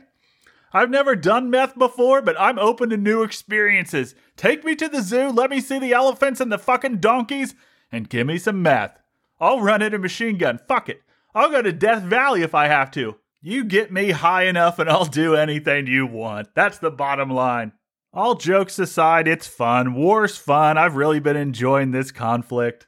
I've 0.71 0.89
never 0.89 1.15
done 1.15 1.49
meth 1.49 1.77
before, 1.77 2.21
but 2.21 2.39
I'm 2.39 2.59
open 2.59 2.89
to 2.89 2.97
new 2.97 3.23
experiences. 3.23 4.15
Take 4.35 4.63
me 4.63 4.75
to 4.75 4.87
the 4.87 5.01
zoo, 5.01 5.29
let 5.29 5.49
me 5.49 5.61
see 5.61 5.79
the 5.79 5.93
elephants 5.93 6.39
and 6.39 6.51
the 6.51 6.57
fucking 6.57 6.97
donkeys, 6.97 7.55
and 7.91 8.09
give 8.09 8.27
me 8.27 8.37
some 8.37 8.61
meth. 8.61 8.99
I'll 9.39 9.61
run 9.61 9.81
it 9.81 9.93
a 9.93 9.99
machine 9.99 10.37
gun. 10.37 10.59
Fuck 10.67 10.89
it. 10.89 11.01
I'll 11.33 11.49
go 11.49 11.61
to 11.61 11.73
Death 11.73 12.03
Valley 12.03 12.41
if 12.41 12.55
I 12.55 12.67
have 12.67 12.91
to. 12.91 13.15
You 13.47 13.63
get 13.63 13.91
me 13.91 14.09
high 14.09 14.45
enough 14.45 14.79
and 14.79 14.89
I'll 14.89 15.05
do 15.05 15.35
anything 15.35 15.85
you 15.85 16.07
want. 16.07 16.55
That's 16.55 16.79
the 16.79 16.89
bottom 16.89 17.29
line. 17.29 17.73
All 18.11 18.33
jokes 18.33 18.79
aside, 18.79 19.27
it's 19.27 19.45
fun. 19.45 19.93
War's 19.93 20.35
fun. 20.35 20.79
I've 20.79 20.95
really 20.95 21.19
been 21.19 21.37
enjoying 21.37 21.91
this 21.91 22.11
conflict. 22.11 22.87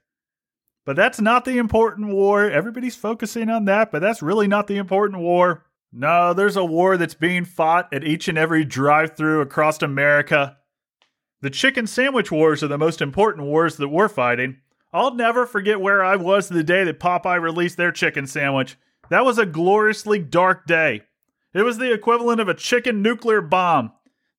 But 0.83 0.95
that's 0.95 1.21
not 1.21 1.45
the 1.45 1.59
important 1.59 2.07
war. 2.07 2.49
Everybody's 2.49 2.95
focusing 2.95 3.51
on 3.51 3.65
that, 3.65 3.91
but 3.91 3.99
that's 3.99 4.23
really 4.23 4.47
not 4.47 4.65
the 4.65 4.77
important 4.77 5.21
war. 5.21 5.63
No, 5.93 6.33
there's 6.33 6.55
a 6.55 6.65
war 6.65 6.97
that's 6.97 7.13
being 7.13 7.45
fought 7.45 7.93
at 7.93 8.03
each 8.03 8.27
and 8.27 8.37
every 8.37 8.65
drive 8.65 9.15
through 9.15 9.41
across 9.41 9.83
America. 9.83 10.57
The 11.41 11.51
chicken 11.51 11.85
sandwich 11.85 12.31
wars 12.31 12.63
are 12.63 12.67
the 12.67 12.79
most 12.79 12.99
important 12.99 13.45
wars 13.45 13.77
that 13.77 13.89
we're 13.89 14.09
fighting. 14.09 14.57
I'll 14.91 15.13
never 15.13 15.45
forget 15.45 15.79
where 15.79 16.03
I 16.03 16.15
was 16.15 16.49
the 16.49 16.63
day 16.63 16.83
that 16.83 16.99
Popeye 16.99 17.39
released 17.39 17.77
their 17.77 17.91
chicken 17.91 18.25
sandwich. 18.25 18.75
That 19.09 19.25
was 19.25 19.37
a 19.37 19.45
gloriously 19.45 20.19
dark 20.19 20.65
day. 20.65 21.03
It 21.53 21.63
was 21.63 21.77
the 21.77 21.93
equivalent 21.93 22.41
of 22.41 22.47
a 22.47 22.53
chicken 22.53 23.01
nuclear 23.01 23.41
bomb. 23.41 23.91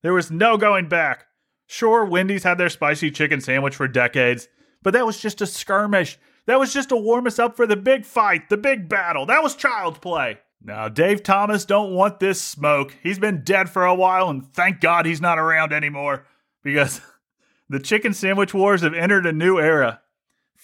There 0.03 0.13
was 0.13 0.31
no 0.31 0.57
going 0.57 0.89
back. 0.89 1.27
Sure, 1.67 2.05
Wendy's 2.05 2.45
had 2.45 2.59
their 2.59 2.69
spicy 2.69 3.11
chicken 3.11 3.41
sandwich 3.41 3.77
for 3.77 3.89
decades, 3.89 4.49
but 4.83 4.93
that 4.93 5.07
was 5.07 5.21
just 5.21 5.41
a 5.41 5.47
skirmish. 5.47 6.19
That 6.47 6.59
was 6.59 6.73
just 6.73 6.89
to 6.91 6.97
warm 6.97 7.27
us 7.27 7.39
up 7.39 7.57
for 7.57 7.67
the 7.67 7.77
big 7.77 8.07
fight, 8.07 8.49
the 8.49 8.57
big 8.57 8.89
battle. 8.89 9.27
That 9.27 9.43
was 9.43 9.55
child's 9.55 9.99
play. 9.99 10.39
Now, 10.63 10.89
Dave 10.89 11.23
Thomas 11.23 11.65
don't 11.65 11.95
want 11.95 12.21
this 12.21 12.41
smoke. 12.41 12.97
He's 13.03 13.19
been 13.19 13.43
dead 13.45 13.69
for 13.69 13.85
a 13.85 13.95
while, 13.95 14.29
and 14.29 14.47
thank 14.55 14.81
God 14.81 15.07
he's 15.07 15.21
not 15.21 15.39
around 15.39 15.73
anymore 15.73 16.27
because 16.63 17.01
the 17.69 17.81
chicken 17.81 18.15
sandwich 18.15 18.55
wars 18.55 18.83
have 18.83 18.95
entered 18.95 19.27
a 19.27 19.33
new 19.33 19.59
era. 19.59 20.01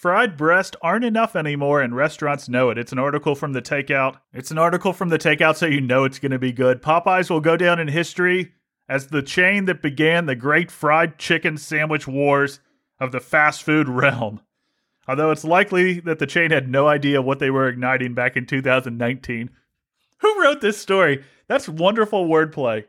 Fried 0.05 0.37
breast 0.37 0.77
aren't 0.83 1.07
enough 1.07 1.35
anymore, 1.35 1.81
and 1.81 1.97
restaurants 1.97 2.47
know 2.47 2.69
it. 2.69 2.77
It's 2.77 2.93
an 2.93 2.99
article 2.99 3.35
from 3.35 3.55
the 3.55 3.63
Takeout. 3.63 4.17
It's 4.35 4.51
an 4.51 4.59
article 4.59 4.93
from 4.93 5.09
the 5.09 5.17
Takeout, 5.17 5.57
so 5.57 5.65
you 5.65 5.81
know 5.81 6.05
it's 6.05 6.19
going 6.19 6.33
to 6.33 6.39
be 6.39 6.53
good. 6.53 6.83
Popeyes 6.83 7.31
will 7.31 7.41
go 7.41 7.57
down 7.57 7.81
in 7.81 7.89
history 7.89 8.53
as 8.87 9.07
the 9.07 9.23
chain 9.23 9.65
that 9.65 9.81
began 9.81 10.27
the 10.27 10.37
great 10.37 10.71
fried 10.71 11.17
chicken 11.17 11.57
sandwich 11.57 12.07
wars 12.07 12.61
of 13.01 13.13
the 13.13 13.21
fast 13.21 13.63
food 13.63 13.89
realm. 13.89 14.43
Although 15.09 15.31
it's 15.31 15.43
likely 15.43 16.01
that 16.01 16.19
the 16.19 16.27
chain 16.27 16.51
had 16.51 16.69
no 16.69 16.87
idea 16.87 17.23
what 17.23 17.39
they 17.39 17.49
were 17.49 17.67
igniting 17.67 18.13
back 18.13 18.37
in 18.37 18.45
2019. 18.45 19.49
Who 20.19 20.43
wrote 20.43 20.61
this 20.61 20.77
story? 20.77 21.25
That's 21.49 21.67
wonderful 21.67 22.29
wordplay. 22.29 22.85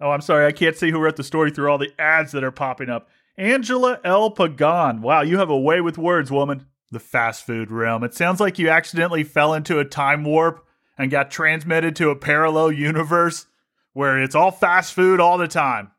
Oh, 0.00 0.10
I'm 0.10 0.22
sorry, 0.22 0.46
I 0.46 0.52
can't 0.52 0.74
see 0.74 0.90
who 0.90 1.00
wrote 1.00 1.16
the 1.16 1.22
story 1.22 1.50
through 1.50 1.70
all 1.70 1.76
the 1.76 1.92
ads 1.98 2.32
that 2.32 2.44
are 2.44 2.50
popping 2.50 2.88
up. 2.88 3.10
Angela 3.36 4.00
L. 4.04 4.30
Pagan. 4.30 5.02
Wow, 5.02 5.22
you 5.22 5.38
have 5.38 5.50
a 5.50 5.58
way 5.58 5.80
with 5.80 5.98
words, 5.98 6.30
woman. 6.30 6.66
The 6.90 7.00
fast 7.00 7.46
food 7.46 7.70
realm. 7.70 8.02
It 8.02 8.14
sounds 8.14 8.40
like 8.40 8.58
you 8.58 8.68
accidentally 8.68 9.22
fell 9.22 9.54
into 9.54 9.78
a 9.78 9.84
time 9.84 10.24
warp 10.24 10.66
and 10.98 11.10
got 11.10 11.30
transmitted 11.30 11.94
to 11.96 12.10
a 12.10 12.16
parallel 12.16 12.72
universe 12.72 13.46
where 13.92 14.20
it's 14.20 14.34
all 14.34 14.50
fast 14.50 14.92
food 14.92 15.20
all 15.20 15.38
the 15.38 15.48
time. 15.48 15.92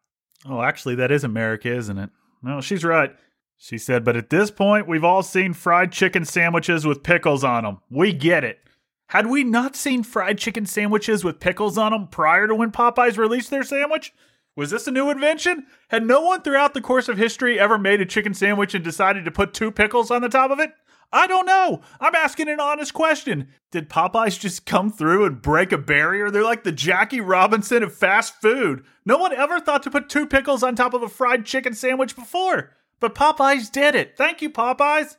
Oh, 0.46 0.62
actually, 0.62 0.96
that 0.96 1.12
is 1.12 1.24
America, 1.24 1.74
isn't 1.74 1.98
it? 1.98 2.10
No, 2.44 2.62
she's 2.62 2.84
right. 2.84 3.16
She 3.58 3.78
said, 3.78 4.04
but 4.04 4.16
at 4.16 4.32
this 4.32 4.50
point, 4.50 4.88
we've 4.88 5.04
all 5.04 5.24
seen 5.24 5.54
fried 5.54 5.92
chicken 5.92 6.26
sandwiches 6.26 6.86
with 6.86 7.04
pickles 7.04 7.44
on 7.44 7.64
them. 7.64 7.80
We 7.90 8.12
get 8.12 8.44
it. 8.44 8.60
Had 9.08 9.28
we 9.28 9.44
not 9.44 9.76
seen 9.76 10.04
fried 10.04 10.38
chicken 10.38 10.66
sandwiches 10.66 11.24
with 11.24 11.40
pickles 11.40 11.78
on 11.78 11.92
them 11.92 12.08
prior 12.08 12.48
to 12.48 12.56
when 12.56 12.72
Popeyes 12.72 13.18
released 13.18 13.50
their 13.50 13.64
sandwich? 13.64 14.14
Was 14.56 14.70
this 14.72 14.88
a 14.88 14.92
new 14.92 15.10
invention? 15.10 15.66
Had 15.90 16.06
no 16.06 16.22
one 16.22 16.42
throughout 16.42 16.74
the 16.74 16.82
course 16.82 17.08
of 17.08 17.18
history 17.18 17.60
ever 17.60 17.78
made 17.78 18.02
a 18.02 18.06
chicken 18.06 18.34
sandwich 18.34 18.74
and 18.74 18.84
decided 18.84 19.24
to 19.26 19.32
put 19.32 19.54
two 19.54 19.72
pickles 19.72 20.12
on 20.12 20.22
the 20.22 20.30
top 20.30 20.52
of 20.52 20.60
it? 20.60 20.72
I 21.14 21.28
don't 21.28 21.46
know. 21.46 21.82
I'm 22.00 22.16
asking 22.16 22.48
an 22.48 22.60
honest 22.60 22.94
question. 22.94 23.50
Did 23.72 23.90
Popeyes 23.90 24.40
just 24.40 24.66
come 24.66 24.90
through 24.90 25.26
and 25.26 25.42
break 25.42 25.72
a 25.72 25.78
barrier? 25.78 26.32
They're 26.32 26.44
like 26.44 26.64
the 26.64 26.72
Jackie 26.72 27.20
Robinson 27.20 27.84
of 27.84 27.94
fast 27.94 28.36
food. 28.42 28.84
No 29.06 29.18
one 29.18 29.34
ever 29.34 29.60
thought 29.60 29.84
to 29.84 29.92
put 29.92 30.10
two 30.10 30.26
pickles 30.26 30.64
on 30.64 30.76
top 30.76 30.94
of 30.94 31.04
a 31.04 31.10
fried 31.10 31.46
chicken 31.46 31.74
sandwich 31.74 32.16
before. 32.16 32.72
But 33.00 33.16
Popeyes 33.16 33.72
did 33.72 33.96
it. 33.96 34.16
Thank 34.18 34.42
you, 34.42 34.50
Popeyes. 34.50 35.18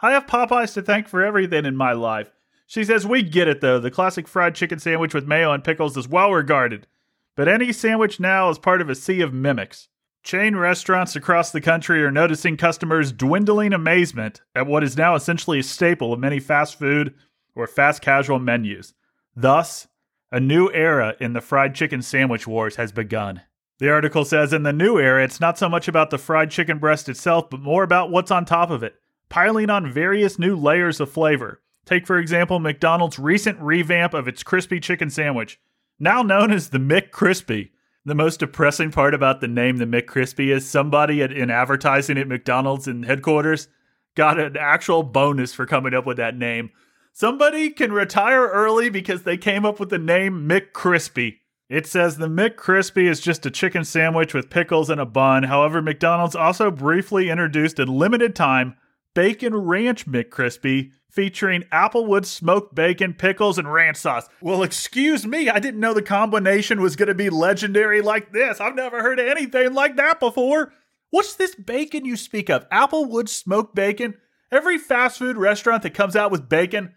I 0.00 0.12
have 0.12 0.26
Popeyes 0.26 0.74
to 0.74 0.82
thank 0.82 1.08
for 1.08 1.22
everything 1.22 1.64
in 1.64 1.76
my 1.76 1.92
life. 1.92 2.30
She 2.66 2.84
says, 2.84 3.06
We 3.06 3.22
get 3.22 3.48
it 3.48 3.60
though. 3.60 3.78
The 3.78 3.90
classic 3.90 4.26
fried 4.26 4.54
chicken 4.54 4.78
sandwich 4.78 5.14
with 5.14 5.26
mayo 5.26 5.52
and 5.52 5.62
pickles 5.64 5.96
is 5.96 6.08
well 6.08 6.32
regarded. 6.32 6.86
But 7.34 7.48
any 7.48 7.72
sandwich 7.72 8.20
now 8.20 8.50
is 8.50 8.58
part 8.58 8.80
of 8.80 8.90
a 8.90 8.94
sea 8.94 9.20
of 9.22 9.32
mimics. 9.32 9.88
Chain 10.22 10.54
restaurants 10.54 11.16
across 11.16 11.50
the 11.50 11.60
country 11.60 12.02
are 12.04 12.10
noticing 12.10 12.56
customers' 12.56 13.10
dwindling 13.10 13.72
amazement 13.72 14.40
at 14.54 14.66
what 14.66 14.84
is 14.84 14.96
now 14.96 15.14
essentially 15.14 15.58
a 15.58 15.62
staple 15.64 16.12
of 16.12 16.20
many 16.20 16.38
fast 16.38 16.78
food 16.78 17.14
or 17.54 17.66
fast 17.66 18.02
casual 18.02 18.38
menus. 18.38 18.94
Thus, 19.34 19.88
a 20.30 20.38
new 20.38 20.70
era 20.72 21.16
in 21.20 21.32
the 21.32 21.40
fried 21.40 21.74
chicken 21.74 22.02
sandwich 22.02 22.46
wars 22.46 22.76
has 22.76 22.92
begun. 22.92 23.42
The 23.78 23.90
article 23.90 24.24
says 24.24 24.52
in 24.52 24.62
the 24.62 24.72
new 24.72 24.98
era, 24.98 25.24
it's 25.24 25.40
not 25.40 25.58
so 25.58 25.68
much 25.68 25.88
about 25.88 26.10
the 26.10 26.18
fried 26.18 26.50
chicken 26.50 26.78
breast 26.78 27.08
itself, 27.08 27.50
but 27.50 27.60
more 27.60 27.82
about 27.82 28.10
what's 28.10 28.30
on 28.30 28.44
top 28.44 28.70
of 28.70 28.82
it, 28.82 28.94
piling 29.28 29.70
on 29.70 29.90
various 29.90 30.38
new 30.38 30.54
layers 30.54 31.00
of 31.00 31.10
flavor. 31.10 31.60
Take, 31.84 32.06
for 32.06 32.18
example, 32.18 32.60
McDonald's 32.60 33.18
recent 33.18 33.58
revamp 33.58 34.14
of 34.14 34.28
its 34.28 34.44
crispy 34.44 34.78
chicken 34.78 35.10
sandwich, 35.10 35.58
now 36.02 36.20
known 36.20 36.50
as 36.50 36.70
the 36.70 36.78
McCrispy. 36.78 37.70
The 38.04 38.16
most 38.16 38.40
depressing 38.40 38.90
part 38.90 39.14
about 39.14 39.40
the 39.40 39.46
name 39.46 39.76
the 39.76 39.86
McCrispy 39.86 40.48
is 40.48 40.68
somebody 40.68 41.22
at, 41.22 41.32
in 41.32 41.48
advertising 41.48 42.18
at 42.18 42.26
McDonald's 42.26 42.88
in 42.88 43.04
headquarters 43.04 43.68
got 44.16 44.40
an 44.40 44.56
actual 44.56 45.04
bonus 45.04 45.54
for 45.54 45.64
coming 45.64 45.94
up 45.94 46.04
with 46.04 46.16
that 46.16 46.36
name. 46.36 46.70
Somebody 47.12 47.70
can 47.70 47.92
retire 47.92 48.48
early 48.48 48.90
because 48.90 49.22
they 49.22 49.36
came 49.36 49.64
up 49.64 49.78
with 49.78 49.90
the 49.90 49.98
name 49.98 50.48
McCrispy. 50.48 51.36
It 51.68 51.86
says 51.86 52.16
the 52.16 52.26
McCrispy 52.26 53.08
is 53.08 53.20
just 53.20 53.46
a 53.46 53.50
chicken 53.50 53.84
sandwich 53.84 54.34
with 54.34 54.50
pickles 54.50 54.90
and 54.90 55.00
a 55.00 55.06
bun. 55.06 55.44
However, 55.44 55.80
McDonald's 55.80 56.34
also 56.34 56.72
briefly 56.72 57.30
introduced 57.30 57.78
a 57.78 57.84
limited 57.84 58.34
time 58.34 58.74
Bacon 59.14 59.54
Ranch 59.54 60.06
McCrispy 60.06 60.92
featuring 61.10 61.64
Applewood 61.64 62.24
smoked 62.24 62.74
bacon, 62.74 63.12
pickles, 63.12 63.58
and 63.58 63.70
ranch 63.70 63.98
sauce. 63.98 64.28
Well, 64.40 64.62
excuse 64.62 65.26
me, 65.26 65.50
I 65.50 65.58
didn't 65.58 65.80
know 65.80 65.92
the 65.92 66.02
combination 66.02 66.80
was 66.80 66.96
going 66.96 67.08
to 67.08 67.14
be 67.14 67.28
legendary 67.28 68.00
like 68.00 68.32
this. 68.32 68.60
I've 68.60 68.74
never 68.74 69.02
heard 69.02 69.20
anything 69.20 69.74
like 69.74 69.96
that 69.96 70.18
before. 70.18 70.72
What's 71.10 71.34
this 71.34 71.54
bacon 71.54 72.06
you 72.06 72.16
speak 72.16 72.48
of? 72.48 72.68
Applewood 72.70 73.28
smoked 73.28 73.74
bacon? 73.74 74.14
Every 74.50 74.78
fast 74.78 75.18
food 75.18 75.36
restaurant 75.36 75.82
that 75.82 75.94
comes 75.94 76.16
out 76.16 76.30
with 76.30 76.48
bacon, 76.48 76.94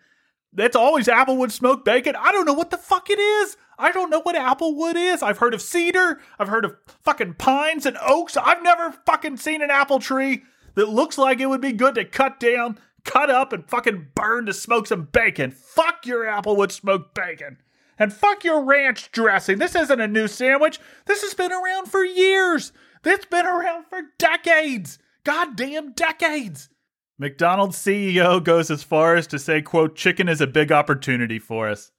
that's 0.54 0.76
always 0.76 1.08
Applewood 1.08 1.52
smoked 1.52 1.84
bacon. 1.84 2.16
I 2.16 2.32
don't 2.32 2.46
know 2.46 2.54
what 2.54 2.70
the 2.70 2.78
fuck 2.78 3.10
it 3.10 3.20
is. 3.20 3.58
I 3.78 3.92
don't 3.92 4.10
know 4.10 4.22
what 4.22 4.38
Applewood 4.38 4.96
is. 4.96 5.22
I've 5.22 5.40
heard 5.40 5.54
of 5.54 5.62
cedar. 5.62 6.22
I've 6.40 6.48
heard 6.48 6.64
of 6.64 6.78
fucking 7.04 7.34
pines 7.34 7.86
and 7.86 7.98
oaks. 8.02 8.38
I've 8.38 8.64
never 8.64 8.94
fucking 9.06 9.36
seen 9.36 9.62
an 9.62 9.70
apple 9.70 10.00
tree 10.00 10.44
that 10.76 10.90
looks 10.90 11.18
like 11.18 11.40
it 11.40 11.48
would 11.48 11.62
be 11.62 11.72
good 11.72 11.96
to 11.96 12.06
cut 12.06 12.40
down 12.40 12.78
cut 13.06 13.30
up 13.30 13.54
and 13.54 13.70
fucking 13.70 14.08
burn 14.16 14.48
to 14.48 14.54
smoke 14.54 14.88
some 14.88 15.08
bacon. 15.12 15.52
Fuck 15.52 16.06
your 16.06 16.26
Applewood 16.26 16.72
smoked 16.72 17.16
bacon. 17.16 17.60
And 17.98 18.12
fuck 18.12 18.44
your 18.44 18.62
ranch 18.62 19.12
dressing. 19.12 19.58
This 19.58 19.76
isn't 19.76 20.02
a 20.02 20.08
new 20.08 20.28
sandwich. 20.28 20.80
This 21.06 21.22
has 21.22 21.34
been 21.34 21.54
around 21.54 21.86
for 21.86 22.04
years. 22.04 22.74
This 23.04 23.20
has 23.20 23.26
been 23.26 23.46
around 23.46 23.86
for 23.86 24.02
decades. 24.18 25.00
Goddamn 25.24 25.94
decades. 25.94 26.70
McDonald's 27.18 27.78
CEO 27.78 28.44
goes 28.44 28.70
as 28.70 28.84
far 28.84 29.16
as 29.16 29.28
to 29.28 29.40
say, 29.40 29.62
quote, 29.62 29.96
chicken 29.96 30.28
is 30.28 30.42
a 30.42 30.48
big 30.48 30.74
opportunity 30.74 31.40
for 31.40 31.70
us. 31.70 31.92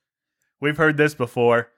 We've 0.61 0.77
heard 0.77 0.99
this 0.99 1.15
before. 1.15 1.71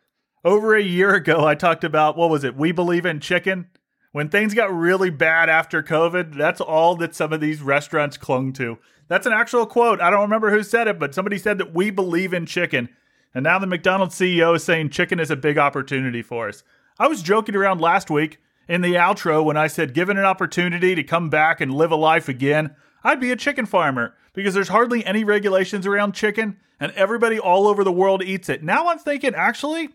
Over 0.45 0.75
a 0.75 0.83
year 0.83 1.14
ago, 1.14 1.47
I 1.47 1.55
talked 1.55 1.85
about, 1.85 2.17
what 2.17 2.31
was 2.31 2.43
it, 2.43 2.57
We 2.57 2.73
Believe 2.73 3.07
in 3.07 3.21
Chicken? 3.21 3.69
When 4.12 4.29
things 4.29 4.55
got 4.55 4.73
really 4.73 5.11
bad 5.11 5.49
after 5.49 5.83
COVID, 5.83 6.35
that's 6.35 6.61
all 6.61 6.97
that 6.97 7.15
some 7.15 7.33
of 7.33 7.41
these 7.41 7.61
restaurants 7.61 8.17
clung 8.17 8.53
to. 8.55 8.79
That's 9.09 9.27
an 9.27 9.33
actual 9.33 9.67
quote. 9.67 10.00
I 10.00 10.11
don't 10.11 10.23
remember 10.23 10.50
who 10.50 10.62
said 10.62 10.88
it, 10.88 10.99
but 10.99 11.15
somebody 11.15 11.38
said 11.38 11.59
that 11.59 11.75
we 11.75 11.91
believe 11.91 12.33
in 12.33 12.47
chicken. 12.47 12.88
And 13.35 13.45
now 13.45 13.59
the 13.59 13.67
McDonald's 13.67 14.15
CEO 14.15 14.57
is 14.57 14.65
saying 14.65 14.91
chicken 14.91 15.21
is 15.21 15.31
a 15.31 15.37
big 15.37 15.59
opportunity 15.59 16.23
for 16.23 16.49
us. 16.49 16.62
I 16.99 17.07
was 17.09 17.23
joking 17.23 17.55
around 17.55 17.81
last 17.81 18.11
week 18.11 18.38
in 18.67 18.81
the 18.81 18.95
outro 18.95 19.45
when 19.45 19.57
I 19.57 19.67
said, 19.67 19.95
given 19.95 20.19
an 20.19 20.25
opportunity 20.25 20.95
to 20.95 21.03
come 21.03 21.31
back 21.31 21.61
and 21.61 21.73
live 21.73 21.91
a 21.91 21.97
life 21.97 22.29
again, 22.29 22.75
I'd 23.05 23.21
be 23.21 23.31
a 23.31 23.37
chicken 23.37 23.67
farmer 23.67 24.15
because 24.33 24.55
there's 24.55 24.69
hardly 24.69 25.05
any 25.05 25.25
regulations 25.25 25.87
around 25.87 26.12
chicken 26.12 26.59
and 26.81 26.93
everybody 26.93 27.38
all 27.38 27.67
over 27.67 27.85
the 27.85 27.93
world 27.93 28.23
eats 28.23 28.49
it. 28.49 28.62
Now 28.62 28.88
I'm 28.88 28.99
thinking, 28.99 29.35
actually, 29.35 29.91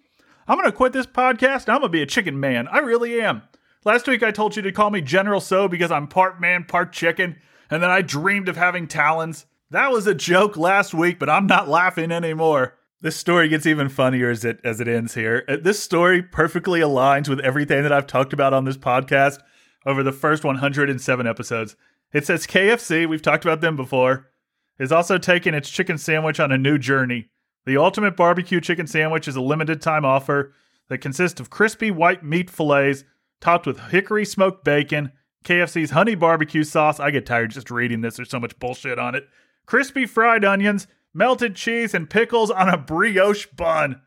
I'm 0.48 0.58
going 0.58 0.70
to 0.70 0.76
quit 0.76 0.94
this 0.94 1.06
podcast 1.06 1.70
I'm 1.70 1.80
going 1.80 1.84
to 1.84 1.90
be 1.90 2.02
a 2.02 2.08
chicken 2.08 2.40
man. 2.40 2.68
I 2.68 2.80
really 2.80 3.22
am. 3.22 3.44
Last 3.86 4.08
week 4.08 4.24
I 4.24 4.32
told 4.32 4.56
you 4.56 4.62
to 4.62 4.72
call 4.72 4.90
me 4.92 5.02
General 5.02 5.42
Tso 5.42 5.68
because 5.68 5.92
I'm 5.92 6.08
part 6.08 6.40
man, 6.40 6.64
part 6.64 6.94
chicken 6.94 7.36
and 7.70 7.84
then 7.84 7.90
I 7.90 8.02
dreamed 8.02 8.48
of 8.48 8.56
having 8.56 8.88
talons. 8.88 9.46
That 9.72 9.92
was 9.92 10.08
a 10.08 10.14
joke 10.14 10.56
last 10.56 10.94
week, 10.94 11.20
but 11.20 11.30
I'm 11.30 11.48
not 11.48 11.68
laughing 11.68 12.12
anymore. 12.12 12.78
This 13.02 13.18
story 13.18 13.50
gets 13.50 13.66
even 13.66 13.90
funnier 13.90 14.30
as 14.30 14.46
it 14.46 14.60
as 14.64 14.80
it 14.80 14.88
ends 14.88 15.16
here. 15.16 15.44
Uh, 15.48 15.58
this 15.62 15.82
story 15.82 16.22
perfectly 16.24 16.80
aligns 16.80 17.28
with 17.28 17.42
everything 17.42 17.84
that 17.84 17.92
I've 17.92 18.08
talked 18.08 18.32
about 18.32 18.54
on 18.54 18.64
this 18.64 18.78
podcast 18.78 19.40
over 19.86 20.04
the 20.04 20.14
first 20.14 20.46
107 20.46 21.28
episodes. 21.28 21.76
It 22.14 22.26
says 22.26 22.48
KFC, 22.48 23.10
we've 23.10 23.22
talked 23.22 23.44
about 23.44 23.60
them 23.60 23.76
before, 23.76 24.30
is 24.80 24.94
also 24.94 25.18
taking 25.18 25.54
its 25.54 25.70
chicken 25.70 25.98
sandwich 25.98 26.40
on 26.40 26.52
a 26.52 26.58
new 26.58 26.78
journey. 26.78 27.30
The 27.66 27.78
Ultimate 27.78 28.16
Barbecue 28.16 28.62
Chicken 28.62 28.88
Sandwich 28.88 29.28
is 29.28 29.36
a 29.36 29.42
limited 29.42 29.82
time 29.82 30.06
offer 30.06 30.54
that 30.90 31.00
consists 31.00 31.40
of 31.40 31.50
crispy 31.50 31.92
white 31.92 32.24
meat 32.24 32.50
fillets 32.50 33.04
topped 33.44 33.68
with 33.68 33.78
hickory 33.90 34.24
smoked 34.24 34.64
bacon, 34.64 35.12
KFC's 35.44 35.92
honey 35.92 36.16
barbecue 36.16 36.64
sauce. 36.64 36.98
I 36.98 37.12
get 37.12 37.26
tired 37.26 37.52
just 37.52 37.70
reading 37.70 38.00
this, 38.00 38.16
there's 38.16 38.30
so 38.30 38.40
much 38.40 38.58
bullshit 38.58 38.98
on 38.98 39.16
it. 39.16 39.28
Crispy 39.66 40.06
fried 40.06 40.46
onions, 40.46 40.88
melted 41.14 41.54
cheese, 41.54 41.94
and 41.94 42.10
pickles 42.10 42.50
on 42.50 42.70
a 42.70 42.78
brioche 42.78 43.48
bun. 43.48 44.02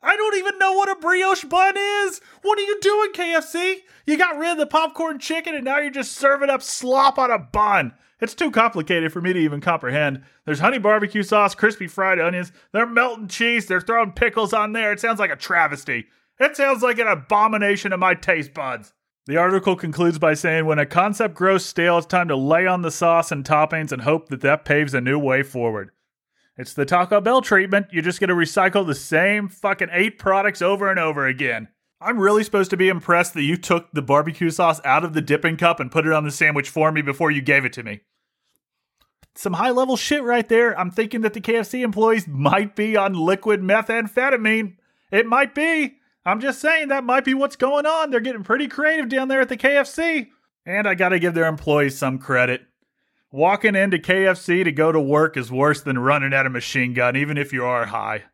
I 0.00 0.14
don't 0.14 0.36
even 0.36 0.56
know 0.60 0.72
what 0.74 0.88
a 0.88 1.00
brioche 1.00 1.44
bun 1.44 1.76
is. 1.76 2.20
What 2.42 2.60
are 2.60 2.62
you 2.62 2.78
doing, 2.80 3.12
KFC? 3.12 3.78
You 4.06 4.16
got 4.16 4.38
rid 4.38 4.52
of 4.52 4.58
the 4.58 4.66
popcorn 4.66 5.18
chicken 5.18 5.56
and 5.56 5.64
now 5.64 5.78
you're 5.78 5.90
just 5.90 6.12
serving 6.12 6.48
up 6.48 6.62
slop 6.62 7.18
on 7.18 7.32
a 7.32 7.40
bun. 7.40 7.92
It's 8.20 8.36
too 8.36 8.52
complicated 8.52 9.12
for 9.12 9.20
me 9.20 9.32
to 9.32 9.38
even 9.40 9.60
comprehend. 9.60 10.22
There's 10.44 10.60
honey 10.60 10.78
barbecue 10.78 11.24
sauce, 11.24 11.56
crispy 11.56 11.88
fried 11.88 12.20
onions, 12.20 12.52
they're 12.72 12.86
melting 12.86 13.26
cheese, 13.26 13.66
they're 13.66 13.80
throwing 13.80 14.12
pickles 14.12 14.52
on 14.52 14.72
there. 14.74 14.92
It 14.92 15.00
sounds 15.00 15.18
like 15.18 15.32
a 15.32 15.36
travesty. 15.36 16.06
It 16.38 16.56
sounds 16.56 16.82
like 16.82 16.98
an 16.98 17.06
abomination 17.06 17.92
to 17.92 17.96
my 17.96 18.14
taste 18.14 18.52
buds. 18.52 18.92
The 19.26 19.38
article 19.38 19.74
concludes 19.74 20.18
by 20.18 20.34
saying 20.34 20.66
when 20.66 20.78
a 20.78 20.86
concept 20.86 21.34
grows 21.34 21.64
stale, 21.64 21.98
it's 21.98 22.06
time 22.06 22.28
to 22.28 22.36
lay 22.36 22.66
on 22.66 22.82
the 22.82 22.90
sauce 22.90 23.32
and 23.32 23.44
toppings 23.44 23.90
and 23.90 24.02
hope 24.02 24.28
that 24.28 24.42
that 24.42 24.64
paves 24.64 24.94
a 24.94 25.00
new 25.00 25.18
way 25.18 25.42
forward. 25.42 25.90
It's 26.56 26.74
the 26.74 26.84
Taco 26.86 27.20
Bell 27.20 27.42
treatment. 27.42 27.88
You're 27.90 28.02
just 28.02 28.20
going 28.20 28.28
to 28.28 28.34
recycle 28.34 28.86
the 28.86 28.94
same 28.94 29.48
fucking 29.48 29.88
eight 29.92 30.18
products 30.18 30.62
over 30.62 30.90
and 30.90 30.98
over 30.98 31.26
again. 31.26 31.68
I'm 32.00 32.20
really 32.20 32.44
supposed 32.44 32.70
to 32.70 32.76
be 32.76 32.88
impressed 32.88 33.34
that 33.34 33.42
you 33.42 33.56
took 33.56 33.90
the 33.92 34.02
barbecue 34.02 34.50
sauce 34.50 34.80
out 34.84 35.04
of 35.04 35.12
the 35.12 35.22
dipping 35.22 35.56
cup 35.56 35.80
and 35.80 35.90
put 35.90 36.06
it 36.06 36.12
on 36.12 36.24
the 36.24 36.30
sandwich 36.30 36.68
for 36.68 36.92
me 36.92 37.02
before 37.02 37.30
you 37.30 37.42
gave 37.42 37.64
it 37.64 37.72
to 37.74 37.82
me. 37.82 38.00
Some 39.34 39.54
high 39.54 39.70
level 39.70 39.96
shit 39.96 40.22
right 40.22 40.48
there. 40.48 40.78
I'm 40.78 40.90
thinking 40.90 41.22
that 41.22 41.34
the 41.34 41.40
KFC 41.40 41.82
employees 41.82 42.26
might 42.28 42.76
be 42.76 42.96
on 42.96 43.14
liquid 43.14 43.60
methamphetamine. 43.60 44.76
It 45.10 45.26
might 45.26 45.54
be. 45.54 45.98
I'm 46.26 46.40
just 46.40 46.60
saying 46.60 46.88
that 46.88 47.04
might 47.04 47.24
be 47.24 47.34
what's 47.34 47.54
going 47.54 47.86
on. 47.86 48.10
They're 48.10 48.18
getting 48.18 48.42
pretty 48.42 48.66
creative 48.66 49.08
down 49.08 49.28
there 49.28 49.40
at 49.40 49.48
the 49.48 49.56
KFC. 49.56 50.26
And 50.66 50.88
I 50.88 50.96
got 50.96 51.10
to 51.10 51.20
give 51.20 51.34
their 51.34 51.46
employees 51.46 51.96
some 51.96 52.18
credit. 52.18 52.62
Walking 53.30 53.76
into 53.76 53.98
KFC 53.98 54.64
to 54.64 54.72
go 54.72 54.90
to 54.90 55.00
work 55.00 55.36
is 55.36 55.52
worse 55.52 55.80
than 55.80 56.00
running 56.00 56.32
at 56.32 56.44
a 56.44 56.50
machine 56.50 56.94
gun, 56.94 57.14
even 57.14 57.38
if 57.38 57.52
you 57.52 57.64
are 57.64 57.86
high. 57.86 58.24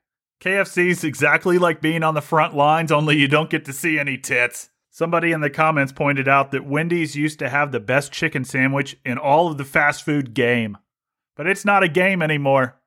KFC's 0.40 1.04
exactly 1.04 1.58
like 1.58 1.82
being 1.82 2.02
on 2.02 2.14
the 2.14 2.22
front 2.22 2.56
lines, 2.56 2.90
only 2.90 3.18
you 3.18 3.28
don't 3.28 3.50
get 3.50 3.66
to 3.66 3.74
see 3.74 3.98
any 3.98 4.16
tits. 4.16 4.70
Somebody 4.90 5.32
in 5.32 5.42
the 5.42 5.50
comments 5.50 5.92
pointed 5.92 6.28
out 6.28 6.50
that 6.50 6.66
Wendy's 6.66 7.14
used 7.14 7.38
to 7.40 7.50
have 7.50 7.72
the 7.72 7.80
best 7.80 8.10
chicken 8.10 8.44
sandwich 8.44 8.96
in 9.04 9.18
all 9.18 9.48
of 9.50 9.58
the 9.58 9.64
fast 9.64 10.02
food 10.02 10.32
game. 10.32 10.78
But 11.36 11.46
it's 11.46 11.64
not 11.64 11.82
a 11.82 11.88
game 11.88 12.22
anymore. 12.22 12.80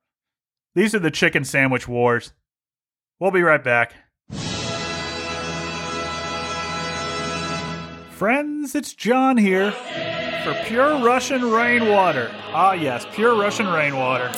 These 0.74 0.96
are 0.96 1.00
the 1.00 1.10
chicken 1.12 1.44
sandwich 1.44 1.86
wars. 1.86 2.32
We'll 3.20 3.30
be 3.30 3.42
right 3.42 3.62
back. 3.62 3.94
Friends, 8.16 8.74
it's 8.74 8.94
John 8.94 9.36
here 9.36 9.72
for 9.72 10.54
pure 10.64 11.04
Russian 11.04 11.50
rainwater. 11.50 12.34
Ah, 12.46 12.72
yes, 12.72 13.06
pure 13.12 13.38
Russian 13.38 13.66
rainwater. 13.66 14.28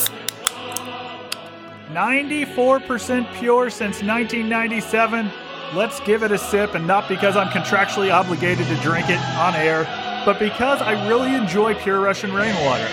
94% 1.92 3.32
pure 3.34 3.70
since 3.70 4.02
1997. 4.02 5.30
Let's 5.74 6.00
give 6.00 6.24
it 6.24 6.32
a 6.32 6.38
sip, 6.38 6.74
and 6.74 6.88
not 6.88 7.08
because 7.08 7.36
I'm 7.36 7.46
contractually 7.50 8.12
obligated 8.12 8.66
to 8.66 8.74
drink 8.82 9.10
it 9.10 9.20
on 9.36 9.54
air, 9.54 9.84
but 10.24 10.40
because 10.40 10.82
I 10.82 11.06
really 11.06 11.32
enjoy 11.36 11.74
pure 11.74 12.00
Russian 12.00 12.32
rainwater. 12.32 12.88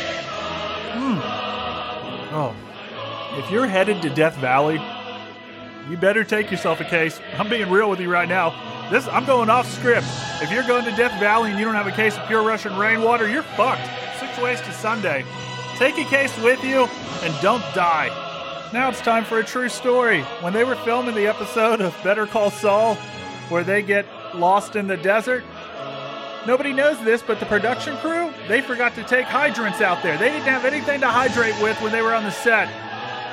Hmm. 0.94 1.18
Oh. 2.32 2.56
If 3.40 3.50
you're 3.50 3.66
headed 3.66 4.04
to 4.04 4.12
Death 4.12 4.36
Valley, 4.36 4.80
you 5.90 5.98
better 5.98 6.24
take 6.24 6.52
yourself 6.52 6.80
a 6.80 6.86
case. 6.86 7.20
I'm 7.40 7.50
being 7.50 7.72
real 7.72 7.90
with 7.90 8.00
you 8.00 8.12
right 8.12 8.30
now. 8.30 8.75
This 8.92 9.08
I'm 9.08 9.26
going 9.26 9.50
off 9.50 9.68
script. 9.68 10.06
If 10.42 10.52
you're 10.52 10.68
going 10.68 10.86
to 10.86 10.92
Death 10.92 11.20
Valley 11.20 11.50
and 11.50 11.58
you 11.60 11.66
don't 11.66 11.74
have 11.74 11.88
a 11.88 11.92
case 11.92 12.18
of 12.18 12.28
pure 12.28 12.44
Russian 12.44 12.78
rainwater, 12.78 13.28
you're 13.28 13.42
fucked. 13.42 13.82
Six 14.20 14.38
ways 14.38 14.62
to 14.62 14.72
Sunday. 14.72 15.26
Take 15.78 15.98
a 15.98 16.04
case 16.06 16.38
with 16.40 16.64
you 16.64 16.84
and 17.24 17.42
don't 17.42 17.64
die. 17.74 18.10
Now 18.72 18.90
it's 18.90 19.02
time 19.02 19.26
for 19.26 19.40
a 19.40 19.44
true 19.44 19.70
story. 19.70 20.22
When 20.42 20.54
they 20.54 20.64
were 20.64 20.76
filming 20.76 21.16
the 21.16 21.26
episode 21.26 21.82
of 21.82 21.96
Better 22.04 22.28
Call 22.28 22.52
Saul, 22.52 22.96
where 23.50 23.64
they 23.64 23.82
get 23.82 24.06
lost 24.36 24.76
in 24.76 24.86
the 24.86 24.98
desert, 24.98 25.44
nobody 26.46 26.72
knows 26.72 27.04
this, 27.04 27.24
but 27.24 27.40
the 27.40 27.46
production 27.48 27.98
crew, 27.98 28.32
they 28.48 28.62
forgot 28.62 28.94
to 28.96 29.04
take 29.04 29.26
hydrants 29.26 29.82
out 29.82 30.04
there. 30.04 30.16
They 30.18 30.30
didn't 30.30 30.44
have 30.44 30.64
anything 30.64 31.02
to 31.02 31.08
hydrate 31.08 31.60
with 31.60 31.82
when 31.82 31.92
they 31.92 32.04
were 32.04 32.14
on 32.14 32.24
the 32.24 32.32
set. 32.32 32.68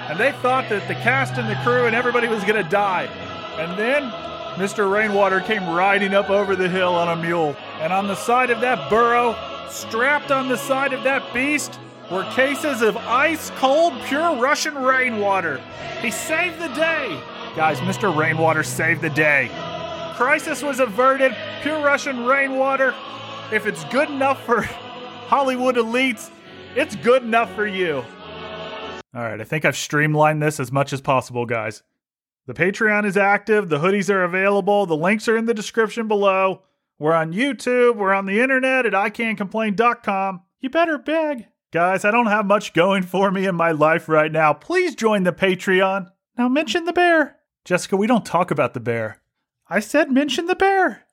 And 0.08 0.18
they 0.18 0.32
thought 0.32 0.70
that 0.70 0.88
the 0.88 0.94
cast 0.94 1.34
and 1.34 1.48
the 1.48 1.56
crew 1.62 1.86
and 1.86 1.94
everybody 1.94 2.26
was 2.26 2.42
going 2.44 2.62
to 2.62 2.70
die. 2.70 3.04
And 3.58 3.78
then 3.78 4.10
Mr. 4.54 4.90
Rainwater 4.90 5.40
came 5.40 5.68
riding 5.68 6.14
up 6.14 6.28
over 6.28 6.54
the 6.54 6.68
hill 6.68 6.94
on 6.94 7.08
a 7.08 7.20
mule. 7.20 7.56
And 7.80 7.92
on 7.92 8.06
the 8.06 8.14
side 8.14 8.50
of 8.50 8.60
that 8.60 8.90
burro, 8.90 9.34
strapped 9.70 10.30
on 10.30 10.48
the 10.48 10.56
side 10.56 10.92
of 10.92 11.02
that 11.04 11.32
beast, 11.32 11.78
were 12.10 12.24
cases 12.32 12.82
of 12.82 12.96
ice 12.96 13.50
cold, 13.56 13.94
pure 14.04 14.36
Russian 14.36 14.74
rainwater. 14.74 15.58
He 16.00 16.10
saved 16.10 16.60
the 16.60 16.68
day. 16.68 17.18
Guys, 17.56 17.78
Mr. 17.80 18.14
Rainwater 18.14 18.62
saved 18.62 19.00
the 19.00 19.10
day. 19.10 19.50
Crisis 20.16 20.62
was 20.62 20.80
averted, 20.80 21.34
pure 21.62 21.82
Russian 21.82 22.26
rainwater. 22.26 22.94
If 23.50 23.66
it's 23.66 23.84
good 23.84 24.10
enough 24.10 24.44
for 24.44 24.60
Hollywood 25.28 25.76
elites, 25.76 26.30
it's 26.76 26.96
good 26.96 27.22
enough 27.22 27.54
for 27.54 27.66
you. 27.66 28.04
All 29.14 29.22
right, 29.22 29.40
I 29.40 29.44
think 29.44 29.64
I've 29.64 29.76
streamlined 29.76 30.42
this 30.42 30.60
as 30.60 30.70
much 30.72 30.92
as 30.92 31.00
possible, 31.00 31.46
guys. 31.46 31.82
The 32.46 32.54
Patreon 32.54 33.04
is 33.04 33.16
active, 33.16 33.68
the 33.68 33.78
hoodies 33.78 34.10
are 34.10 34.24
available, 34.24 34.84
the 34.86 34.96
links 34.96 35.28
are 35.28 35.36
in 35.36 35.46
the 35.46 35.54
description 35.54 36.08
below. 36.08 36.62
We're 36.98 37.12
on 37.12 37.32
YouTube, 37.32 37.96
we're 37.96 38.12
on 38.12 38.26
the 38.26 38.40
internet 38.40 38.86
at 38.86 38.92
iCanComplain.com. 38.92 40.42
You 40.60 40.70
better 40.70 40.98
beg. 40.98 41.46
Guys, 41.72 42.04
I 42.04 42.10
don't 42.10 42.26
have 42.26 42.46
much 42.46 42.74
going 42.74 43.02
for 43.02 43.30
me 43.30 43.46
in 43.46 43.54
my 43.54 43.70
life 43.70 44.08
right 44.08 44.30
now. 44.30 44.52
Please 44.52 44.94
join 44.94 45.22
the 45.22 45.32
Patreon. 45.32 46.10
Now 46.36 46.48
mention 46.48 46.84
the 46.84 46.92
bear. 46.92 47.36
Jessica, 47.64 47.96
we 47.96 48.06
don't 48.06 48.26
talk 48.26 48.50
about 48.50 48.74
the 48.74 48.80
bear. 48.80 49.22
I 49.68 49.80
said 49.80 50.10
mention 50.10 50.46
the 50.46 50.56
bear. 50.56 51.06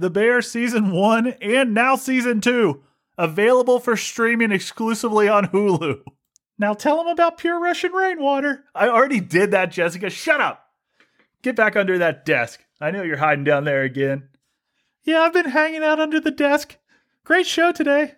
The 0.00 0.10
Bear 0.10 0.42
season 0.42 0.92
1 0.92 1.26
and 1.42 1.74
now 1.74 1.96
season 1.96 2.40
2 2.40 2.82
available 3.18 3.80
for 3.80 3.96
streaming 3.96 4.52
exclusively 4.52 5.28
on 5.28 5.46
Hulu. 5.46 6.02
Now 6.58 6.74
tell 6.74 6.96
them 6.96 7.06
about 7.06 7.38
pure 7.38 7.60
Russian 7.60 7.92
rainwater. 7.92 8.64
I 8.74 8.88
already 8.88 9.20
did 9.20 9.52
that, 9.52 9.70
Jessica. 9.70 10.10
Shut 10.10 10.40
up. 10.40 10.64
Get 11.42 11.54
back 11.56 11.76
under 11.76 11.98
that 11.98 12.24
desk. 12.24 12.64
I 12.80 12.90
know 12.90 13.02
you're 13.02 13.16
hiding 13.18 13.44
down 13.44 13.64
there 13.64 13.82
again. 13.82 14.28
Yeah, 15.04 15.20
I've 15.22 15.32
been 15.32 15.50
hanging 15.50 15.82
out 15.84 16.00
under 16.00 16.20
the 16.20 16.30
desk. 16.30 16.76
Great 17.24 17.46
show 17.46 17.72
today. 17.72 18.14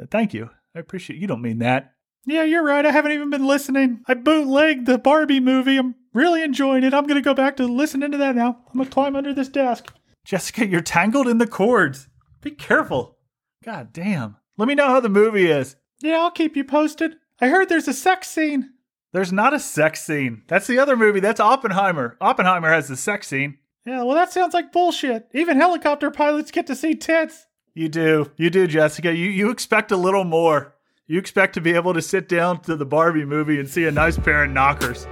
Uh, 0.00 0.06
Thank 0.10 0.32
you. 0.32 0.50
I 0.74 0.78
appreciate 0.78 1.18
you 1.18 1.26
don't 1.26 1.42
mean 1.42 1.58
that. 1.58 1.92
Yeah, 2.24 2.42
you're 2.42 2.64
right. 2.64 2.84
I 2.84 2.90
haven't 2.90 3.12
even 3.12 3.30
been 3.30 3.46
listening. 3.46 4.02
I 4.06 4.14
bootlegged 4.14 4.86
the 4.86 4.98
Barbie 4.98 5.40
movie. 5.40 5.76
I'm 5.76 5.94
really 6.12 6.42
enjoying 6.42 6.84
it. 6.84 6.92
I'm 6.92 7.06
going 7.06 7.16
to 7.16 7.24
go 7.24 7.34
back 7.34 7.56
to 7.56 7.66
listening 7.66 8.10
to 8.12 8.18
that 8.18 8.34
now. 8.34 8.58
I'm 8.68 8.74
going 8.74 8.86
to 8.86 8.92
climb 8.92 9.16
under 9.16 9.32
this 9.32 9.48
desk. 9.48 9.92
Jessica, 10.24 10.66
you're 10.66 10.80
tangled 10.80 11.28
in 11.28 11.38
the 11.38 11.46
cords. 11.46 12.08
Be 12.40 12.50
careful. 12.50 13.16
God 13.64 13.92
damn. 13.92 14.36
Let 14.56 14.66
me 14.68 14.74
know 14.74 14.88
how 14.88 15.00
the 15.00 15.08
movie 15.08 15.50
is. 15.50 15.76
Yeah, 16.00 16.18
I'll 16.18 16.30
keep 16.30 16.56
you 16.56 16.64
posted. 16.64 17.16
I 17.40 17.48
heard 17.48 17.68
there's 17.68 17.88
a 17.88 17.92
sex 17.92 18.28
scene. 18.28 18.70
There's 19.12 19.32
not 19.32 19.54
a 19.54 19.60
sex 19.60 20.02
scene. 20.02 20.42
That's 20.46 20.66
the 20.66 20.78
other 20.78 20.96
movie. 20.96 21.20
That's 21.20 21.40
Oppenheimer. 21.40 22.16
Oppenheimer 22.20 22.70
has 22.70 22.88
the 22.88 22.96
sex 22.96 23.28
scene. 23.28 23.58
Yeah, 23.84 24.02
well, 24.02 24.16
that 24.16 24.32
sounds 24.32 24.54
like 24.54 24.72
bullshit. 24.72 25.28
Even 25.32 25.56
helicopter 25.58 26.10
pilots 26.10 26.50
get 26.50 26.66
to 26.66 26.74
see 26.74 26.94
tits. 26.94 27.46
You 27.74 27.88
do. 27.88 28.30
You 28.36 28.50
do, 28.50 28.66
Jessica. 28.66 29.14
You, 29.14 29.28
you 29.28 29.50
expect 29.50 29.92
a 29.92 29.96
little 29.96 30.24
more. 30.24 30.74
You 31.06 31.18
expect 31.18 31.54
to 31.54 31.60
be 31.60 31.74
able 31.74 31.94
to 31.94 32.02
sit 32.02 32.28
down 32.28 32.62
to 32.62 32.74
the 32.74 32.86
Barbie 32.86 33.24
movie 33.24 33.60
and 33.60 33.68
see 33.68 33.84
a 33.84 33.92
nice 33.92 34.18
pair 34.18 34.44
of 34.44 34.50
knockers. 34.50 35.06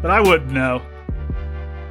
But 0.00 0.10
I 0.10 0.20
wouldn't 0.20 0.50
know. 0.50 0.82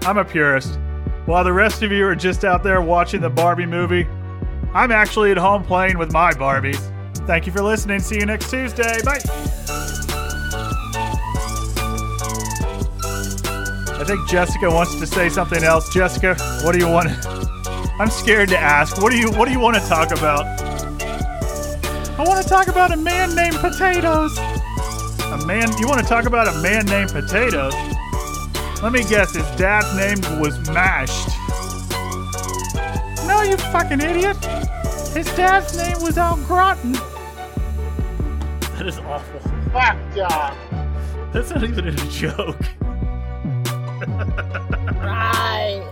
I'm 0.01 0.17
a 0.17 0.25
purist. 0.25 0.79
While 1.25 1.43
the 1.43 1.53
rest 1.53 1.84
of 1.84 1.91
you 1.91 2.05
are 2.07 2.15
just 2.15 2.43
out 2.43 2.63
there 2.63 2.81
watching 2.81 3.21
the 3.21 3.29
Barbie 3.29 3.67
movie, 3.67 4.07
I'm 4.73 4.91
actually 4.91 5.31
at 5.31 5.38
home 5.38 5.63
playing 5.63 5.97
with 5.97 6.12
my 6.12 6.34
Barbies. 6.34 6.90
Thank 7.25 7.45
you 7.45 7.51
for 7.51 7.62
listening. 7.62 7.99
See 7.99 8.19
you 8.19 8.25
next 8.25 8.49
Tuesday. 8.49 9.01
Bye. 9.03 9.19
I 13.99 14.03
think 14.03 14.27
Jessica 14.27 14.69
wants 14.69 14.99
to 14.99 15.05
say 15.05 15.29
something 15.29 15.63
else. 15.63 15.93
Jessica, 15.93 16.36
what 16.63 16.73
do 16.73 16.79
you 16.79 16.88
want? 16.88 17.10
I'm 17.99 18.10
scared 18.10 18.49
to 18.49 18.57
ask. 18.57 18.99
What 19.01 19.12
do 19.12 19.17
you 19.17 19.29
What 19.31 19.45
do 19.45 19.51
you 19.51 19.60
want 19.60 19.75
to 19.75 19.88
talk 19.88 20.12
about? 20.12 20.45
I 22.19 22.23
want 22.25 22.41
to 22.41 22.49
talk 22.49 22.67
about 22.67 22.91
a 22.91 22.97
man 22.97 23.36
named 23.36 23.57
Potatoes. 23.57 24.38
A 24.38 25.45
man? 25.45 25.71
You 25.77 25.88
want 25.88 26.01
to 26.01 26.05
talk 26.07 26.25
about 26.25 26.47
a 26.47 26.62
man 26.62 26.86
named 26.88 27.12
Potatoes? 27.12 27.73
Let 28.81 28.91
me 28.91 29.03
guess. 29.03 29.36
His 29.36 29.45
dad's 29.51 29.95
name 29.95 30.39
was 30.41 30.57
Mashed. 30.71 31.29
No, 33.27 33.43
you 33.43 33.55
fucking 33.57 34.01
idiot. 34.01 34.38
His 35.13 35.28
dad's 35.36 35.76
name 35.76 36.02
was 36.02 36.17
Al 36.17 36.38
Groton. 36.38 36.93
That 38.78 38.88
is 38.88 38.97
awful. 39.00 39.39
Fuck, 39.71 39.97
John. 40.15 40.58
That's 41.34 41.50
not 41.52 41.63
even 41.63 41.88
a 41.88 41.91
joke. 42.10 42.58
Right. 44.97 45.84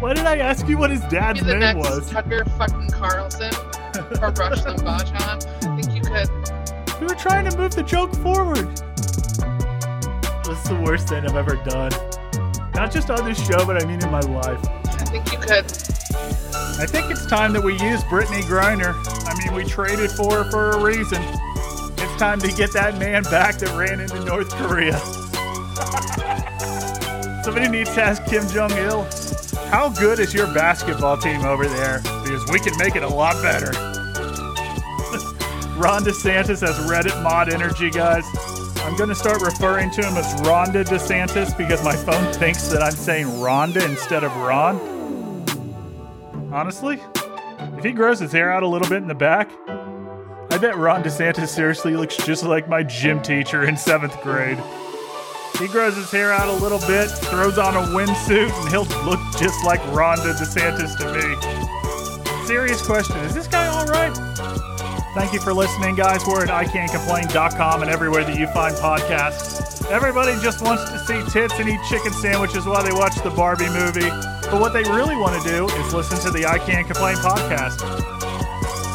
Why 0.00 0.12
did 0.14 0.26
I 0.26 0.38
ask 0.38 0.68
you 0.68 0.76
what 0.76 0.90
his 0.90 1.00
dad's 1.02 1.40
Be 1.40 1.46
the 1.46 1.52
name 1.52 1.78
next 1.78 1.90
was? 1.90 2.10
Tucker 2.10 2.44
fucking 2.58 2.90
Carlson 2.90 3.52
or 4.20 4.30
Rush 4.36 4.60
Limbaugh, 4.60 5.46
I 5.64 5.80
think 5.80 5.94
you 5.94 6.02
could. 6.02 7.00
We 7.00 7.06
were 7.06 7.14
trying 7.14 7.48
to 7.48 7.56
move 7.56 7.74
the 7.74 7.82
joke 7.82 8.14
forward. 8.16 8.76
This 10.44 10.58
is 10.62 10.68
the 10.68 10.80
worst 10.84 11.08
thing 11.08 11.24
I've 11.26 11.36
ever 11.36 11.56
done. 11.64 11.92
Not 12.74 12.92
just 12.92 13.10
on 13.10 13.24
this 13.24 13.44
show, 13.46 13.64
but 13.64 13.82
I 13.82 13.86
mean 13.86 14.02
in 14.02 14.10
my 14.10 14.20
life. 14.20 14.60
I 14.84 15.04
think 15.06 15.32
you 15.32 15.38
could. 15.38 15.95
I 16.78 16.84
think 16.84 17.10
it's 17.10 17.24
time 17.24 17.54
that 17.54 17.62
we 17.62 17.72
use 17.72 18.04
Brittney 18.04 18.42
Griner. 18.42 18.94
I 19.26 19.34
mean, 19.38 19.54
we 19.54 19.64
traded 19.64 20.10
for 20.10 20.44
her 20.44 20.50
for 20.50 20.72
a 20.72 20.82
reason. 20.82 21.22
It's 21.22 22.16
time 22.16 22.38
to 22.40 22.52
get 22.52 22.72
that 22.74 22.98
man 22.98 23.22
back 23.24 23.56
that 23.58 23.74
ran 23.78 24.00
into 24.00 24.22
North 24.24 24.50
Korea. 24.50 24.98
Somebody 27.44 27.68
needs 27.68 27.94
to 27.94 28.02
ask 28.02 28.22
Kim 28.26 28.46
Jong 28.48 28.72
Il, 28.72 29.08
how 29.70 29.88
good 29.88 30.18
is 30.18 30.34
your 30.34 30.52
basketball 30.52 31.16
team 31.16 31.46
over 31.46 31.66
there? 31.66 32.00
Because 32.02 32.44
we 32.50 32.60
can 32.60 32.76
make 32.76 32.94
it 32.94 33.02
a 33.02 33.08
lot 33.08 33.40
better. 33.42 33.70
Ron 35.80 36.04
DeSantis 36.04 36.60
has 36.60 36.76
Reddit 36.90 37.22
mod 37.22 37.50
energy, 37.50 37.90
guys. 37.90 38.24
I'm 38.80 38.96
going 38.96 39.08
to 39.08 39.14
start 39.14 39.40
referring 39.40 39.90
to 39.92 40.04
him 40.04 40.14
as 40.16 40.26
Rhonda 40.42 40.84
DeSantis 40.84 41.56
because 41.56 41.82
my 41.82 41.96
phone 41.96 42.32
thinks 42.34 42.68
that 42.68 42.82
I'm 42.82 42.92
saying 42.92 43.26
Rhonda 43.26 43.82
instead 43.88 44.24
of 44.24 44.36
Ron. 44.36 44.95
Honestly, 46.56 46.98
if 47.76 47.84
he 47.84 47.92
grows 47.92 48.18
his 48.18 48.32
hair 48.32 48.50
out 48.50 48.62
a 48.62 48.66
little 48.66 48.88
bit 48.88 49.02
in 49.02 49.08
the 49.08 49.14
back, 49.14 49.50
I 49.68 50.56
bet 50.56 50.74
Ron 50.78 51.02
DeSantis 51.02 51.48
seriously 51.48 51.94
looks 51.94 52.16
just 52.16 52.44
like 52.44 52.66
my 52.66 52.82
gym 52.82 53.20
teacher 53.20 53.64
in 53.64 53.76
seventh 53.76 54.18
grade. 54.22 54.56
He 55.58 55.68
grows 55.68 55.96
his 55.96 56.10
hair 56.10 56.32
out 56.32 56.48
a 56.48 56.52
little 56.54 56.78
bit, 56.86 57.10
throws 57.10 57.58
on 57.58 57.76
a 57.76 57.82
windsuit, 57.94 58.50
and 58.58 58.70
he'll 58.70 58.86
look 59.04 59.20
just 59.38 59.66
like 59.66 59.82
Rhonda 59.92 60.32
DeSantis 60.32 60.96
to 60.96 61.12
me. 61.12 62.46
Serious 62.46 62.80
question 62.80 63.18
is 63.18 63.34
this 63.34 63.46
guy 63.46 63.68
alright? 63.68 64.16
Thank 65.14 65.34
you 65.34 65.40
for 65.40 65.52
listening, 65.52 65.94
guys. 65.94 66.24
We're 66.26 66.44
at 66.44 66.48
iCanComplain.com 66.48 67.82
and 67.82 67.90
everywhere 67.90 68.24
that 68.24 68.38
you 68.38 68.46
find 68.46 68.74
podcasts. 68.76 69.90
Everybody 69.90 70.32
just 70.40 70.62
wants 70.62 70.90
to 70.90 70.98
see 71.00 71.22
tits 71.30 71.52
and 71.58 71.68
eat 71.68 71.80
chicken 71.90 72.14
sandwiches 72.14 72.64
while 72.64 72.82
they 72.82 72.92
watch 72.92 73.16
the 73.16 73.30
Barbie 73.30 73.68
movie. 73.68 74.35
But 74.50 74.60
what 74.60 74.72
they 74.72 74.84
really 74.84 75.16
want 75.16 75.42
to 75.42 75.48
do 75.48 75.66
is 75.66 75.92
listen 75.92 76.18
to 76.20 76.30
the 76.30 76.46
I 76.46 76.58
Can't 76.58 76.86
Complain 76.86 77.16
podcast. 77.16 77.82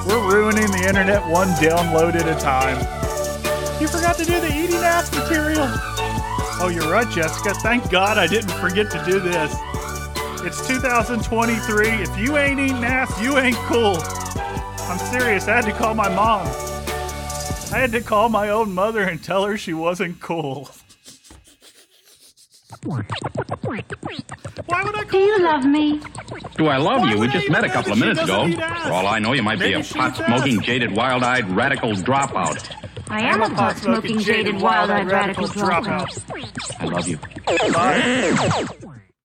We're 0.08 0.34
ruining 0.34 0.72
the 0.72 0.86
internet 0.88 1.28
one 1.28 1.50
download 1.60 2.16
at 2.16 2.28
a 2.28 2.40
time. 2.40 2.78
You 3.82 3.88
forgot 3.88 4.18
to 4.18 4.26
do 4.26 4.40
the 4.40 4.48
eating 4.48 4.78
ass 4.78 5.14
material. 5.14 5.68
Oh, 6.64 6.72
you're 6.74 6.90
right, 6.90 7.10
Jessica. 7.10 7.54
Thank 7.56 7.90
God 7.92 8.18
I 8.18 8.28
didn't 8.28 8.52
forget 8.52 8.90
to 8.92 9.04
do 9.04 9.20
this. 9.20 9.54
It's 10.44 10.66
2023. 10.68 11.88
If 11.88 12.18
you 12.18 12.38
ain't 12.38 12.60
eating 12.60 12.84
ass, 12.84 13.22
you 13.22 13.38
ain't 13.38 13.56
cool. 13.58 13.98
I'm 14.90 14.98
serious. 14.98 15.48
I 15.48 15.56
had 15.58 15.66
to 15.66 15.74
call 15.74 15.94
my 15.96 16.10
mom. 16.10 16.48
I 17.74 17.78
had 17.78 17.92
to 17.92 18.02
call 18.02 18.30
my 18.30 18.50
own 18.50 18.74
mother 18.74 19.02
and 19.02 19.24
tell 19.24 19.46
her 19.46 19.58
she 19.58 19.74
wasn't 19.74 20.20
cool. 20.20 20.70
Why 22.84 24.84
would 24.84 24.96
I 24.96 25.04
Do 25.04 25.17
you 25.17 25.38
her? 25.38 25.44
love 25.44 25.65
me? 25.65 26.00
Do 26.58 26.67
I 26.67 26.78
love 26.78 27.02
Why 27.02 27.12
you? 27.12 27.20
We 27.20 27.28
just 27.28 27.50
met 27.50 27.63
a 27.63 27.70
couple 27.70 27.94
of 27.94 28.00
minutes 28.00 28.22
ago. 28.22 28.38
doesn't 28.48 28.54
eat 28.54 28.60
ass? 28.60 28.88
For 28.88 28.94
all 28.94 29.08
I 29.08 29.20
know, 29.20 29.34
you 29.34 29.44
might 29.44 29.60
Maybe 29.60 29.76
be 29.76 29.82
a 29.82 29.94
pot 29.94 30.15
does. 30.17 30.26
smoking, 30.26 30.62
jaded, 30.62 30.96
wild 30.96 31.24
eyed, 31.24 31.50
radical 31.56 31.91
dropout. 31.91 32.76
I 33.10 33.22
am 33.22 33.41
a 33.41 33.50
pot 33.50 33.78
smoking, 33.78 34.20
jaded, 34.20 34.62
wild 34.62 34.89
eyed 34.89 35.12
radical 35.12 35.48
dropout. 35.48 36.24
I 36.80 36.86
love 36.86 37.08
you. 37.08 37.17
Bye. 37.74 38.98